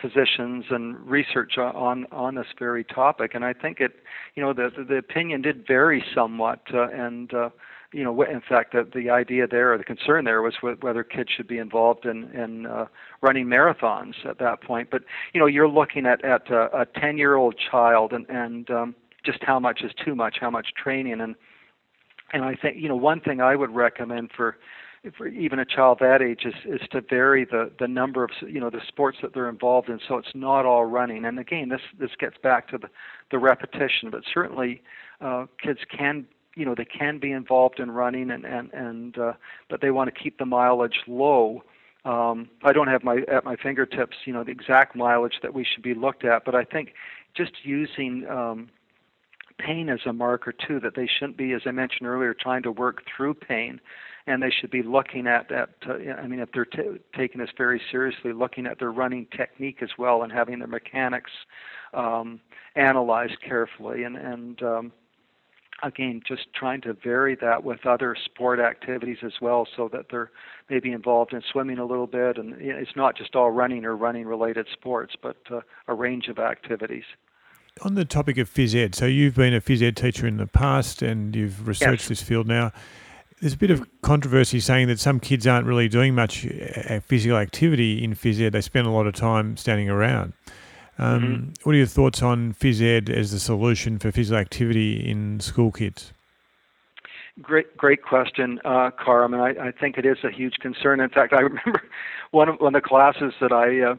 physicians 0.00 0.64
and 0.70 0.98
research 1.00 1.58
on 1.58 2.06
on 2.10 2.34
this 2.34 2.46
very 2.58 2.84
topic. 2.84 3.32
And 3.34 3.44
I 3.44 3.52
think 3.52 3.80
it, 3.80 3.96
you 4.36 4.42
know, 4.42 4.54
the 4.54 4.70
the 4.88 4.96
opinion 4.96 5.42
did 5.42 5.66
vary 5.66 6.02
somewhat, 6.14 6.62
uh, 6.72 6.88
and 6.88 7.32
uh, 7.34 7.50
you 7.92 8.04
know, 8.04 8.22
in 8.22 8.42
fact, 8.46 8.72
the, 8.72 8.86
the 8.94 9.08
idea 9.08 9.46
there 9.46 9.72
or 9.72 9.78
the 9.78 9.84
concern 9.84 10.24
there 10.24 10.42
was 10.42 10.54
whether 10.80 11.02
kids 11.02 11.30
should 11.34 11.48
be 11.48 11.58
involved 11.58 12.04
in, 12.04 12.24
in 12.34 12.66
uh, 12.66 12.86
running 13.22 13.46
marathons 13.46 14.14
at 14.28 14.38
that 14.38 14.62
point. 14.62 14.90
But 14.90 15.02
you 15.32 15.40
know, 15.40 15.46
you're 15.46 15.68
looking 15.68 16.04
at 16.04 16.22
at 16.24 16.50
a, 16.50 16.80
a 16.80 16.86
10 17.00 17.16
year 17.16 17.36
old 17.36 17.54
child 17.70 18.12
and 18.12 18.26
and 18.28 18.70
um, 18.70 18.94
just 19.24 19.38
how 19.42 19.58
much 19.58 19.80
is 19.82 19.92
too 20.04 20.14
much, 20.14 20.36
how 20.40 20.50
much 20.50 20.68
training, 20.82 21.20
and 21.20 21.34
and 22.32 22.44
I 22.44 22.54
think 22.54 22.76
you 22.78 22.88
know 22.88 22.96
one 22.96 23.20
thing 23.20 23.40
I 23.40 23.56
would 23.56 23.74
recommend 23.74 24.30
for 24.36 24.58
for 25.16 25.28
even 25.28 25.58
a 25.58 25.64
child 25.64 25.98
that 26.00 26.20
age 26.20 26.44
is, 26.44 26.54
is 26.66 26.86
to 26.90 27.00
vary 27.00 27.44
the, 27.44 27.70
the 27.78 27.86
number 27.86 28.24
of 28.24 28.30
you 28.46 28.60
know 28.60 28.68
the 28.68 28.80
sports 28.86 29.18
that 29.22 29.32
they're 29.32 29.48
involved 29.48 29.88
in 29.88 29.98
so 30.06 30.16
it's 30.16 30.28
not 30.34 30.66
all 30.66 30.84
running. 30.84 31.24
And 31.24 31.38
again 31.38 31.68
this 31.68 31.80
this 31.98 32.10
gets 32.18 32.36
back 32.42 32.68
to 32.68 32.78
the, 32.78 32.88
the 33.30 33.38
repetition. 33.38 34.10
But 34.10 34.22
certainly 34.32 34.82
uh, 35.20 35.46
kids 35.62 35.80
can 35.96 36.26
you 36.58 36.64
know 36.64 36.74
they 36.74 36.84
can 36.84 37.18
be 37.18 37.30
involved 37.30 37.78
in 37.78 37.90
running 37.90 38.30
and 38.30 38.44
and 38.44 38.72
and 38.72 39.16
uh, 39.18 39.32
but 39.70 39.80
they 39.80 39.90
want 39.90 40.12
to 40.12 40.20
keep 40.20 40.38
the 40.38 40.46
mileage 40.46 41.00
low. 41.06 41.62
Um, 42.04 42.48
I 42.62 42.72
don't 42.72 42.88
have 42.88 43.04
my 43.04 43.18
at 43.28 43.44
my 43.44 43.56
fingertips, 43.56 44.16
you 44.24 44.32
know, 44.32 44.44
the 44.44 44.50
exact 44.50 44.96
mileage 44.96 45.38
that 45.42 45.54
we 45.54 45.64
should 45.64 45.82
be 45.82 45.94
looked 45.94 46.24
at, 46.24 46.44
but 46.44 46.54
I 46.54 46.64
think 46.64 46.94
just 47.36 47.52
using 47.64 48.26
um, 48.28 48.70
pain 49.58 49.88
as 49.88 50.00
a 50.06 50.12
marker 50.12 50.52
too, 50.52 50.80
that 50.80 50.94
they 50.94 51.06
shouldn't 51.06 51.36
be, 51.36 51.52
as 51.52 51.62
I 51.66 51.70
mentioned 51.70 52.08
earlier, 52.08 52.34
trying 52.34 52.62
to 52.62 52.72
work 52.72 53.02
through 53.04 53.34
pain, 53.34 53.80
and 54.26 54.42
they 54.42 54.50
should 54.50 54.70
be 54.70 54.82
looking 54.82 55.26
at 55.26 55.48
that. 55.48 55.70
Uh, 55.86 56.12
I 56.12 56.26
mean, 56.26 56.40
if 56.40 56.50
they're 56.52 56.64
t- 56.64 56.98
taking 57.16 57.40
this 57.40 57.50
very 57.56 57.80
seriously, 57.90 58.32
looking 58.32 58.66
at 58.66 58.78
their 58.78 58.92
running 58.92 59.26
technique 59.36 59.78
as 59.82 59.90
well, 59.98 60.22
and 60.22 60.32
having 60.32 60.58
their 60.58 60.68
mechanics 60.68 61.30
um, 61.94 62.40
analyzed 62.76 63.40
carefully, 63.46 64.04
and 64.04 64.16
and 64.16 64.62
um, 64.62 64.92
again, 65.82 66.20
just 66.26 66.52
trying 66.54 66.80
to 66.82 66.92
vary 66.92 67.36
that 67.40 67.64
with 67.64 67.86
other 67.86 68.16
sport 68.24 68.60
activities 68.60 69.18
as 69.22 69.34
well, 69.40 69.66
so 69.76 69.88
that 69.92 70.06
they're 70.10 70.30
maybe 70.68 70.92
involved 70.92 71.32
in 71.32 71.42
swimming 71.52 71.78
a 71.78 71.84
little 71.84 72.06
bit, 72.06 72.36
and 72.36 72.54
it's 72.60 72.96
not 72.96 73.16
just 73.16 73.34
all 73.36 73.50
running 73.50 73.84
or 73.84 73.96
running-related 73.96 74.66
sports, 74.72 75.14
but 75.22 75.36
uh, 75.50 75.60
a 75.86 75.94
range 75.94 76.28
of 76.28 76.38
activities. 76.38 77.04
On 77.82 77.94
the 77.94 78.04
topic 78.04 78.38
of 78.38 78.52
phys 78.52 78.74
ed, 78.74 78.94
so 78.94 79.06
you've 79.06 79.36
been 79.36 79.54
a 79.54 79.60
phys 79.60 79.82
ed 79.82 79.96
teacher 79.96 80.26
in 80.26 80.36
the 80.36 80.46
past, 80.48 81.00
and 81.00 81.34
you've 81.36 81.66
researched 81.66 82.02
yes. 82.02 82.08
this 82.08 82.22
field 82.22 82.48
now. 82.48 82.72
There's 83.40 83.54
a 83.54 83.58
bit 83.58 83.70
of 83.70 83.86
controversy 84.02 84.58
saying 84.58 84.88
that 84.88 84.98
some 84.98 85.20
kids 85.20 85.46
aren't 85.46 85.64
really 85.64 85.88
doing 85.88 86.12
much 86.12 86.44
uh, 86.44 86.98
physical 86.98 87.36
activity 87.36 88.02
in 88.02 88.14
phys 88.14 88.40
ed. 88.40 88.52
They 88.52 88.60
spend 88.60 88.88
a 88.88 88.90
lot 88.90 89.06
of 89.06 89.14
time 89.14 89.56
standing 89.56 89.88
around. 89.88 90.32
Um, 90.98 91.22
mm-hmm. 91.22 91.50
What 91.62 91.74
are 91.74 91.78
your 91.78 91.86
thoughts 91.86 92.22
on 92.22 92.52
phys 92.52 92.82
ed 92.82 93.08
as 93.08 93.30
the 93.30 93.38
solution 93.38 93.98
for 93.98 94.10
physical 94.10 94.38
activity 94.38 95.08
in 95.08 95.40
school 95.40 95.70
kids? 95.70 96.12
Great, 97.40 97.76
great 97.76 98.02
question, 98.02 98.60
uh, 98.64 98.90
Karim, 99.04 99.32
and 99.32 99.42
I, 99.42 99.68
I 99.68 99.70
think 99.70 99.96
it 99.96 100.04
is 100.04 100.18
a 100.24 100.30
huge 100.30 100.54
concern. 100.60 100.98
In 100.98 101.08
fact, 101.08 101.32
I 101.32 101.40
remember 101.40 101.82
one 102.32 102.48
of 102.48 102.56
one 102.60 102.74
of 102.74 102.82
the 102.82 102.88
classes 102.88 103.32
that 103.40 103.52
I 103.52 103.92
uh, 103.92 103.94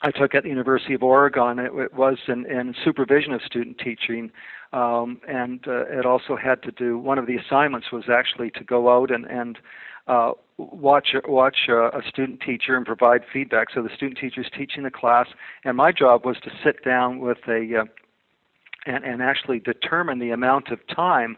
I 0.00 0.10
took 0.10 0.34
at 0.34 0.44
the 0.44 0.48
University 0.48 0.94
of 0.94 1.02
Oregon. 1.02 1.58
It, 1.58 1.72
it 1.74 1.94
was 1.94 2.18
in, 2.26 2.46
in 2.46 2.74
supervision 2.82 3.32
of 3.32 3.42
student 3.42 3.78
teaching, 3.78 4.30
um, 4.74 5.20
and 5.28 5.66
uh, 5.68 5.86
it 5.86 6.04
also 6.04 6.36
had 6.36 6.62
to 6.64 6.72
do. 6.72 6.98
One 6.98 7.16
of 7.16 7.26
the 7.26 7.36
assignments 7.36 7.92
was 7.92 8.04
actually 8.12 8.50
to 8.50 8.64
go 8.64 8.94
out 8.94 9.10
and 9.10 9.24
and 9.26 9.58
uh, 10.08 10.32
watch 10.58 11.14
watch 11.26 11.56
uh, 11.68 11.90
a 11.90 12.02
student 12.08 12.40
teacher 12.40 12.76
and 12.76 12.84
provide 12.84 13.22
feedback. 13.32 13.68
So 13.72 13.82
the 13.82 13.94
student 13.94 14.18
teacher 14.18 14.40
is 14.40 14.48
teaching 14.56 14.82
the 14.82 14.90
class, 14.90 15.28
and 15.64 15.76
my 15.76 15.92
job 15.92 16.26
was 16.26 16.36
to 16.42 16.50
sit 16.62 16.84
down 16.84 17.20
with 17.20 17.38
a 17.48 17.82
uh, 17.82 17.84
and, 18.86 19.04
and 19.04 19.22
actually 19.22 19.60
determine 19.60 20.18
the 20.18 20.30
amount 20.30 20.68
of 20.68 20.80
time 20.88 21.36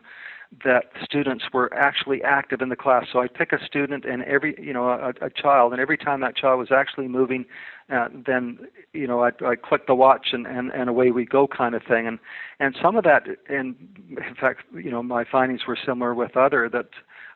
that 0.64 0.84
students 1.02 1.44
were 1.52 1.72
actually 1.74 2.22
active 2.22 2.60
in 2.60 2.68
the 2.68 2.76
class. 2.76 3.06
So 3.12 3.20
I 3.20 3.28
pick 3.28 3.52
a 3.52 3.64
student 3.64 4.04
and 4.04 4.22
every, 4.24 4.54
you 4.58 4.72
know, 4.72 4.88
a, 4.88 5.12
a 5.20 5.30
child, 5.30 5.72
and 5.72 5.80
every 5.80 5.98
time 5.98 6.20
that 6.20 6.36
child 6.36 6.58
was 6.58 6.70
actually 6.70 7.08
moving, 7.08 7.44
uh, 7.92 8.08
then, 8.26 8.58
you 8.92 9.06
know, 9.06 9.22
I, 9.22 9.30
I 9.44 9.56
click 9.56 9.86
the 9.86 9.94
watch 9.94 10.28
and, 10.32 10.46
and, 10.46 10.70
and 10.72 10.88
away 10.88 11.10
we 11.10 11.24
go 11.24 11.46
kind 11.46 11.74
of 11.74 11.82
thing. 11.82 12.06
And, 12.06 12.18
and 12.58 12.76
some 12.80 12.96
of 12.96 13.04
that, 13.04 13.24
and 13.48 13.76
in 14.10 14.34
fact, 14.40 14.62
you 14.74 14.90
know, 14.90 15.02
my 15.02 15.24
findings 15.30 15.66
were 15.66 15.78
similar 15.84 16.14
with 16.14 16.36
other 16.36 16.68
that 16.70 16.88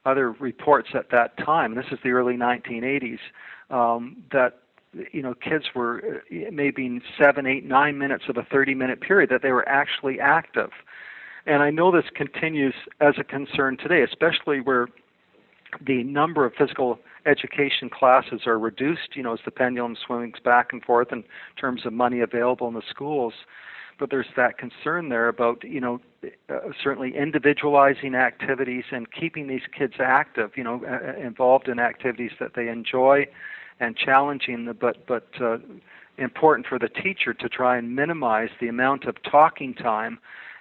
other 0.07 0.33
reports 0.33 0.89
at 0.95 1.11
that 1.11 1.37
time. 1.37 1.75
This 1.75 1.87
is 1.93 1.99
the 2.03 2.11
early 2.11 2.35
1980s. 2.35 3.19
Um, 3.71 4.25
that 4.33 4.61
you 5.13 5.23
know 5.23 5.35
kids 5.35 5.67
were 5.75 6.23
uh, 6.31 6.51
maybe 6.51 7.01
seven, 7.19 7.47
eight, 7.47 7.65
nine 7.65 7.99
minutes 7.99 8.25
of 8.29 8.37
a 8.37 8.43
30-minute 8.43 9.01
period 9.01 9.31
that 9.31 9.43
they 9.43 9.53
were 9.53 9.69
actually 9.69 10.19
active. 10.19 10.71
And 11.47 11.63
I 11.63 11.71
know 11.71 11.91
this 11.91 12.11
continues 12.15 12.75
as 13.01 13.15
a 13.19 13.25
concern 13.25 13.77
today, 13.77 14.03
especially 14.03 14.61
where 14.61 14.89
the 15.85 16.03
number 16.03 16.45
of 16.45 16.53
physical 16.59 16.99
education 17.27 17.91
classes 17.91 18.43
are 18.47 18.59
reduced, 18.59 19.15
you 19.15 19.23
know, 19.23 19.35
as 19.35 19.41
the 19.45 19.51
pendulum 19.51 19.97
swings 20.07 20.39
back 20.43 20.73
and 20.73 20.83
forth 20.83 21.13
in 21.13 21.25
terms 21.59 21.87
of 21.87 21.93
money 21.93 22.21
available 22.21 22.69
in 22.69 22.75
the 22.75 22.83
schools. 22.89 23.35
But 23.99 24.11
there's 24.11 24.27
that 24.37 24.57
concern 24.57 25.11
there 25.11 25.29
about 25.29 25.63
you 25.63 25.81
know 25.81 26.01
uh, 26.49 26.71
certainly 26.83 27.15
individualizing 27.15 28.15
activities 28.15 28.85
and 28.93 29.07
keeping 29.13 29.47
these 29.47 29.61
kids 29.77 29.95
active 30.01 30.53
you 30.57 30.65
know 30.65 30.83
uh, 30.89 31.11
uh, 31.11 31.27
involved 31.27 31.69
in 31.69 31.79
activities 31.79 32.31
that 32.41 32.53
they 32.57 32.69
enjoy 32.69 33.27
and 33.79 33.95
challenging 33.99 34.75
but 34.81 35.07
but 35.07 35.29
uh, 35.39 35.59
important 36.17 36.67
for 36.67 36.79
the 36.79 36.89
teacher 36.89 37.35
to 37.35 37.47
try 37.47 37.77
and 37.77 37.95
minimize 37.95 38.49
the 38.59 38.69
amount 38.69 39.05
of 39.05 39.17
talking 39.23 39.75
time 39.75 40.19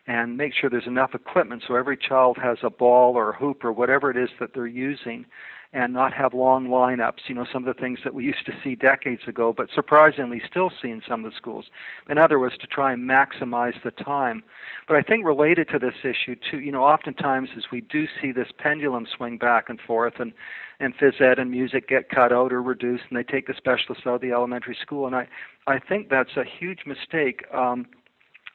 and 0.09 0.35
make 0.35 0.55
sure 0.55 0.71
there's 0.71 0.87
enough 0.87 1.13
equipment 1.13 1.63
so 1.67 1.75
every 1.75 1.95
child 1.95 2.35
has 2.41 2.57
a 2.63 2.69
ball 2.69 3.15
or 3.15 3.29
a 3.29 3.37
hoop 3.37 3.63
or 3.63 3.71
whatever 3.71 4.09
it 4.09 4.17
is 4.17 4.29
that 4.39 4.55
they're 4.55 4.65
using 4.65 5.23
and 5.71 5.93
not 5.93 6.11
have 6.11 6.33
long 6.33 6.67
lineups, 6.67 7.19
you 7.27 7.35
know, 7.35 7.45
some 7.53 7.67
of 7.67 7.75
the 7.75 7.79
things 7.79 7.99
that 8.03 8.15
we 8.15 8.25
used 8.25 8.43
to 8.43 8.53
see 8.63 8.73
decades 8.73 9.21
ago, 9.27 9.53
but 9.55 9.69
surprisingly 9.71 10.41
still 10.49 10.71
see 10.81 10.89
in 10.89 11.03
some 11.07 11.23
of 11.23 11.31
the 11.31 11.37
schools. 11.37 11.65
In 12.09 12.17
other 12.17 12.39
words, 12.39 12.57
to 12.57 12.65
try 12.65 12.91
and 12.91 13.07
maximize 13.07 13.75
the 13.83 13.91
time. 13.91 14.41
But 14.87 14.97
I 14.97 15.03
think 15.03 15.23
related 15.23 15.69
to 15.69 15.77
this 15.77 15.93
issue 16.03 16.35
too, 16.49 16.59
you 16.59 16.71
know, 16.71 16.83
oftentimes 16.83 17.49
as 17.55 17.65
we 17.71 17.81
do 17.81 18.07
see 18.19 18.31
this 18.31 18.47
pendulum 18.57 19.05
swing 19.15 19.37
back 19.37 19.69
and 19.69 19.79
forth 19.79 20.13
and 20.19 20.33
and 20.81 20.97
phys 20.97 21.21
ed 21.21 21.37
and 21.37 21.51
music 21.51 21.87
get 21.87 22.09
cut 22.09 22.31
out 22.31 22.51
or 22.51 22.63
reduced 22.63 23.03
and 23.09 23.19
they 23.19 23.23
take 23.23 23.45
the 23.45 23.53
specialists 23.53 24.07
out 24.07 24.15
of 24.15 24.21
the 24.21 24.31
elementary 24.31 24.77
school 24.81 25.05
and 25.05 25.15
I 25.15 25.27
I 25.67 25.77
think 25.77 26.09
that's 26.09 26.35
a 26.35 26.43
huge 26.43 26.79
mistake. 26.87 27.43
Um, 27.53 27.85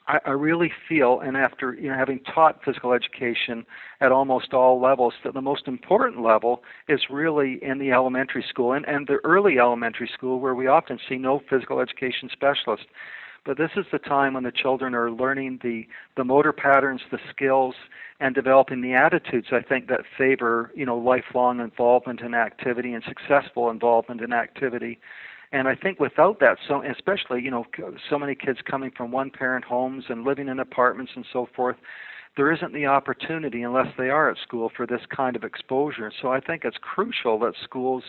I, 0.07 0.19
I 0.27 0.31
really 0.31 0.71
feel, 0.89 1.21
and 1.21 1.37
after 1.37 1.75
you 1.75 1.91
know 1.91 1.97
having 1.97 2.21
taught 2.21 2.63
physical 2.65 2.93
education 2.93 3.65
at 4.01 4.13
almost 4.13 4.53
all 4.53 4.81
levels, 4.81 5.15
that 5.25 5.35
the 5.35 5.41
most 5.41 5.67
important 5.67 6.23
level 6.23 6.63
is 6.89 7.01
really 7.11 7.59
in 7.63 7.79
the 7.79 7.93
elementary 7.93 8.45
school 8.49 8.73
and, 8.73 8.87
and 8.87 9.07
the 9.07 9.19
early 9.25 9.59
elementary 9.59 10.11
school, 10.13 10.41
where 10.41 10.55
we 10.55 10.67
often 10.67 10.99
see 11.09 11.17
no 11.17 11.41
physical 11.49 11.81
education 11.81 12.29
specialist. 12.33 12.85
But 13.45 13.59
this 13.59 13.73
is 13.77 13.85
the 13.93 13.99
time 13.99 14.35
when 14.35 14.45
the 14.45 14.53
children 14.53 14.95
are 14.95 15.11
learning 15.11 15.61
the, 15.63 15.87
the 16.17 16.25
motor 16.25 16.53
patterns, 16.53 17.03
the 17.11 17.19
skills, 17.29 17.75
and 18.19 18.35
developing 18.35 18.81
the 18.81 18.95
attitudes 18.95 19.49
I 19.53 19.61
think 19.61 19.89
that 19.89 20.01
favor 20.17 20.71
you 20.75 20.87
know 20.87 20.97
lifelong 20.97 21.61
involvement 21.61 22.21
in 22.21 22.35
activity 22.35 22.93
and 22.93 23.05
successful 23.07 23.71
involvement 23.71 24.21
in 24.21 24.33
activity. 24.33 24.99
And 25.55 25.69
I 25.69 25.77
think 25.77 26.01
without 26.01 26.41
that, 26.41 26.59
so 26.67 26.83
especially 26.83 27.41
you 27.41 27.51
know 27.51 27.65
so 28.11 28.19
many 28.19 28.35
kids 28.35 28.59
coming 28.69 28.91
from 28.91 29.13
one 29.13 29.31
parent 29.31 29.65
homes 29.65 30.03
and 30.09 30.25
living 30.25 30.49
in 30.49 30.59
apartments 30.59 31.13
and 31.15 31.25
so 31.33 31.49
forth, 31.55 31.77
there 32.37 32.51
isn't 32.53 32.73
the 32.73 32.87
opportunity 32.87 33.63
unless 33.63 33.89
they 33.97 34.11
are 34.11 34.29
at 34.29 34.39
school 34.39 34.71
for 34.75 34.87
this 34.87 35.03
kind 35.15 35.37
of 35.37 35.45
exposure. 35.45 36.11
So 36.21 36.33
I 36.33 36.41
think 36.41 36.65
it's 36.65 36.79
crucial 36.81 37.39
that 37.41 37.55
schools 37.63 38.03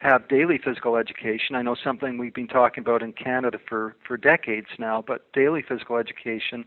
have 0.00 0.28
daily 0.28 0.58
physical 0.58 0.96
education. 0.96 1.56
I 1.56 1.62
know 1.62 1.74
something 1.74 2.18
we've 2.18 2.34
been 2.34 2.46
talking 2.46 2.82
about 2.82 3.02
in 3.02 3.12
Canada 3.12 3.58
for, 3.68 3.96
for 4.06 4.16
decades 4.16 4.68
now, 4.78 5.02
but 5.04 5.32
daily 5.32 5.62
physical 5.62 5.96
education 5.96 6.64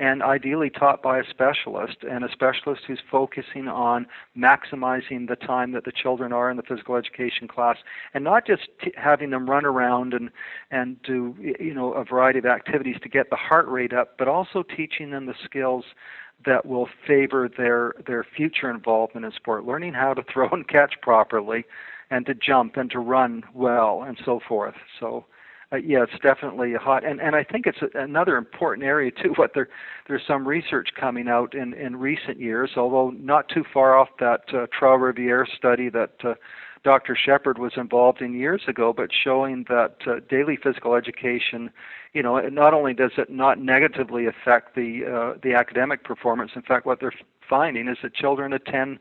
and 0.00 0.22
ideally 0.22 0.68
taught 0.68 1.00
by 1.00 1.20
a 1.20 1.24
specialist 1.28 1.98
and 2.08 2.24
a 2.24 2.32
specialist 2.32 2.82
who's 2.86 3.00
focusing 3.08 3.68
on 3.68 4.06
maximizing 4.36 5.28
the 5.28 5.36
time 5.36 5.72
that 5.72 5.84
the 5.84 5.92
children 5.92 6.32
are 6.32 6.50
in 6.50 6.56
the 6.56 6.62
physical 6.64 6.96
education 6.96 7.46
class 7.46 7.76
and 8.14 8.24
not 8.24 8.46
just 8.46 8.62
t- 8.82 8.92
having 8.96 9.30
them 9.30 9.48
run 9.48 9.64
around 9.64 10.12
and 10.12 10.30
and 10.72 11.00
do 11.02 11.36
you 11.38 11.74
know 11.74 11.92
a 11.92 12.04
variety 12.04 12.38
of 12.38 12.46
activities 12.46 12.96
to 13.02 13.08
get 13.08 13.30
the 13.30 13.36
heart 13.36 13.68
rate 13.68 13.92
up, 13.92 14.18
but 14.18 14.26
also 14.26 14.64
teaching 14.64 15.10
them 15.10 15.26
the 15.26 15.34
skills 15.44 15.84
that 16.46 16.66
will 16.66 16.88
favor 17.06 17.48
their 17.56 17.94
their 18.06 18.24
future 18.36 18.70
involvement 18.70 19.26
in 19.26 19.32
sport, 19.32 19.64
learning 19.64 19.94
how 19.94 20.14
to 20.14 20.22
throw 20.32 20.48
and 20.50 20.66
catch 20.68 20.94
properly 21.02 21.64
and 22.10 22.26
to 22.26 22.34
jump 22.34 22.76
and 22.76 22.90
to 22.90 22.98
run 22.98 23.42
well 23.54 24.02
and 24.06 24.18
so 24.24 24.40
forth. 24.46 24.74
So 25.00 25.24
uh, 25.72 25.76
yeah, 25.76 26.02
it's 26.02 26.22
definitely 26.22 26.74
hot, 26.74 27.04
and 27.04 27.20
and 27.20 27.34
I 27.34 27.44
think 27.44 27.66
it's 27.66 27.78
a, 27.80 27.98
another 27.98 28.36
important 28.36 28.86
area 28.86 29.10
too. 29.10 29.32
What 29.38 29.52
there 29.54 29.68
there's 30.06 30.22
some 30.26 30.46
research 30.46 30.90
coming 30.98 31.28
out 31.28 31.54
in 31.54 31.72
in 31.72 31.96
recent 31.96 32.38
years, 32.38 32.72
although 32.76 33.10
not 33.10 33.48
too 33.48 33.64
far 33.72 33.98
off 33.98 34.08
that 34.20 34.42
uh, 34.52 34.66
Trois-Rivières 34.78 35.48
study 35.56 35.88
that 35.88 36.12
uh, 36.22 36.34
Dr. 36.84 37.16
Shephard 37.16 37.58
was 37.58 37.72
involved 37.76 38.20
in 38.20 38.34
years 38.34 38.62
ago, 38.66 38.92
but 38.92 39.10
showing 39.12 39.64
that 39.68 39.96
uh, 40.06 40.16
daily 40.28 40.56
physical 40.56 40.94
education, 40.94 41.70
you 42.12 42.22
know, 42.22 42.40
not 42.48 42.74
only 42.74 42.92
does 42.92 43.12
it 43.16 43.30
not 43.30 43.60
negatively 43.60 44.26
affect 44.26 44.74
the 44.74 45.04
uh, 45.06 45.38
the 45.42 45.54
academic 45.54 46.02
performance. 46.02 46.52
In 46.56 46.62
fact, 46.62 46.84
what 46.84 46.98
they're 47.00 47.12
finding 47.48 47.86
is 47.86 47.98
that 48.02 48.14
children 48.14 48.52
attend 48.52 48.98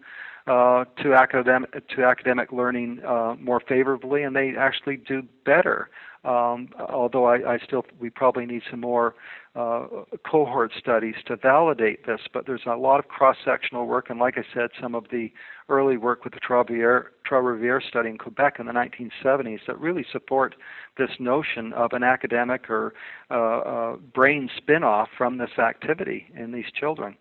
uh, 0.47 0.85
to 1.03 1.13
academic 1.13 1.87
to 1.89 2.03
academic 2.03 2.51
learning 2.51 2.99
uh, 3.05 3.35
more 3.39 3.59
favorably, 3.59 4.23
and 4.23 4.35
they 4.35 4.55
actually 4.57 4.97
do 4.97 5.23
better. 5.45 5.89
Um, 6.23 6.69
although 6.77 7.25
I, 7.25 7.53
I, 7.53 7.57
still, 7.65 7.83
we 7.99 8.11
probably 8.11 8.45
need 8.45 8.61
some 8.69 8.79
more 8.79 9.15
uh, 9.55 9.87
cohort 10.29 10.71
studies 10.77 11.15
to 11.25 11.35
validate 11.35 12.05
this. 12.05 12.21
But 12.31 12.45
there's 12.45 12.61
a 12.67 12.75
lot 12.75 12.99
of 12.99 13.07
cross-sectional 13.07 13.87
work, 13.87 14.11
and 14.11 14.19
like 14.19 14.37
I 14.37 14.43
said, 14.53 14.69
some 14.79 14.93
of 14.93 15.05
the 15.11 15.31
early 15.67 15.97
work 15.97 16.23
with 16.23 16.33
the 16.33 16.39
Trois-Rivières 16.39 17.87
study 17.87 18.09
in 18.09 18.17
Quebec 18.19 18.57
in 18.59 18.67
the 18.67 18.71
1970s 18.71 19.61
that 19.65 19.79
really 19.79 20.05
support 20.11 20.53
this 20.95 21.09
notion 21.19 21.73
of 21.73 21.93
an 21.93 22.03
academic 22.03 22.69
or 22.69 22.93
uh, 23.31 23.33
uh, 23.33 23.95
brain 24.13 24.47
spin-off 24.57 25.09
from 25.17 25.39
this 25.39 25.57
activity 25.57 26.27
in 26.37 26.51
these 26.51 26.71
children. 26.79 27.17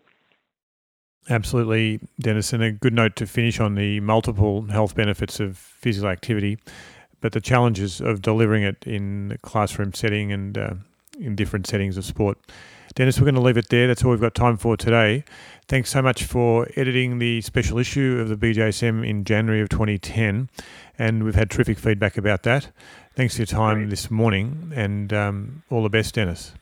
Absolutely, 1.29 1.99
Dennis. 2.19 2.51
And 2.53 2.63
a 2.63 2.71
good 2.71 2.93
note 2.93 3.15
to 3.17 3.27
finish 3.27 3.59
on 3.59 3.75
the 3.75 3.99
multiple 3.99 4.63
health 4.63 4.95
benefits 4.95 5.39
of 5.39 5.57
physical 5.57 6.09
activity, 6.09 6.57
but 7.21 7.31
the 7.31 7.41
challenges 7.41 8.01
of 8.01 8.21
delivering 8.21 8.63
it 8.63 8.83
in 8.85 9.29
the 9.29 9.37
classroom 9.37 9.93
setting 9.93 10.31
and 10.31 10.57
uh, 10.57 10.73
in 11.19 11.35
different 11.35 11.67
settings 11.67 11.97
of 11.97 12.05
sport. 12.05 12.37
Dennis, 12.95 13.19
we're 13.19 13.25
going 13.25 13.35
to 13.35 13.41
leave 13.41 13.57
it 13.57 13.69
there. 13.69 13.87
That's 13.87 14.03
all 14.03 14.11
we've 14.11 14.19
got 14.19 14.35
time 14.35 14.57
for 14.57 14.75
today. 14.75 15.23
Thanks 15.67 15.89
so 15.89 16.01
much 16.01 16.25
for 16.25 16.67
editing 16.75 17.19
the 17.19 17.39
special 17.41 17.77
issue 17.77 18.19
of 18.19 18.27
the 18.27 18.35
BJSM 18.35 19.07
in 19.07 19.23
January 19.23 19.61
of 19.61 19.69
2010. 19.69 20.49
And 20.99 21.23
we've 21.23 21.35
had 21.35 21.49
terrific 21.49 21.79
feedback 21.79 22.17
about 22.17 22.43
that. 22.43 22.69
Thanks 23.15 23.35
for 23.35 23.41
your 23.41 23.45
time 23.45 23.77
Great. 23.77 23.89
this 23.91 24.11
morning 24.11 24.73
and 24.75 25.13
um, 25.13 25.63
all 25.69 25.83
the 25.83 25.89
best, 25.89 26.15
Dennis. 26.15 26.53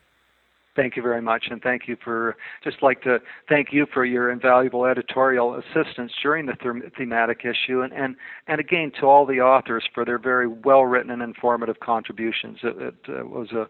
Thank 0.75 0.95
you 0.95 1.01
very 1.01 1.21
much, 1.21 1.45
and 1.49 1.61
thank 1.61 1.87
you 1.87 1.97
for 2.03 2.37
just 2.63 2.81
like 2.81 3.01
to 3.01 3.19
thank 3.49 3.73
you 3.73 3.85
for 3.93 4.05
your 4.05 4.31
invaluable 4.31 4.85
editorial 4.85 5.55
assistance 5.55 6.11
during 6.21 6.45
the 6.45 6.55
thematic 6.97 7.41
issue, 7.43 7.81
and, 7.81 7.91
and 7.91 8.15
and 8.47 8.59
again 8.59 8.91
to 8.99 9.05
all 9.05 9.25
the 9.25 9.41
authors 9.41 9.83
for 9.93 10.05
their 10.05 10.19
very 10.19 10.47
well 10.47 10.83
written 10.85 11.11
and 11.11 11.21
informative 11.21 11.79
contributions. 11.79 12.59
It, 12.63 12.95
it 13.07 13.29
was 13.29 13.51
a 13.51 13.67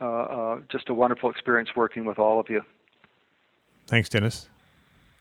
uh, 0.00 0.06
uh, 0.06 0.60
just 0.70 0.88
a 0.88 0.94
wonderful 0.94 1.30
experience 1.30 1.70
working 1.76 2.04
with 2.04 2.18
all 2.18 2.40
of 2.40 2.48
you. 2.48 2.62
Thanks, 3.86 4.08
Dennis. 4.08 4.48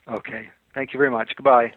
Okay. 0.07 0.49
Thank 0.73 0.93
you 0.93 0.97
very 0.97 1.11
much. 1.11 1.31
Goodbye. 1.35 1.73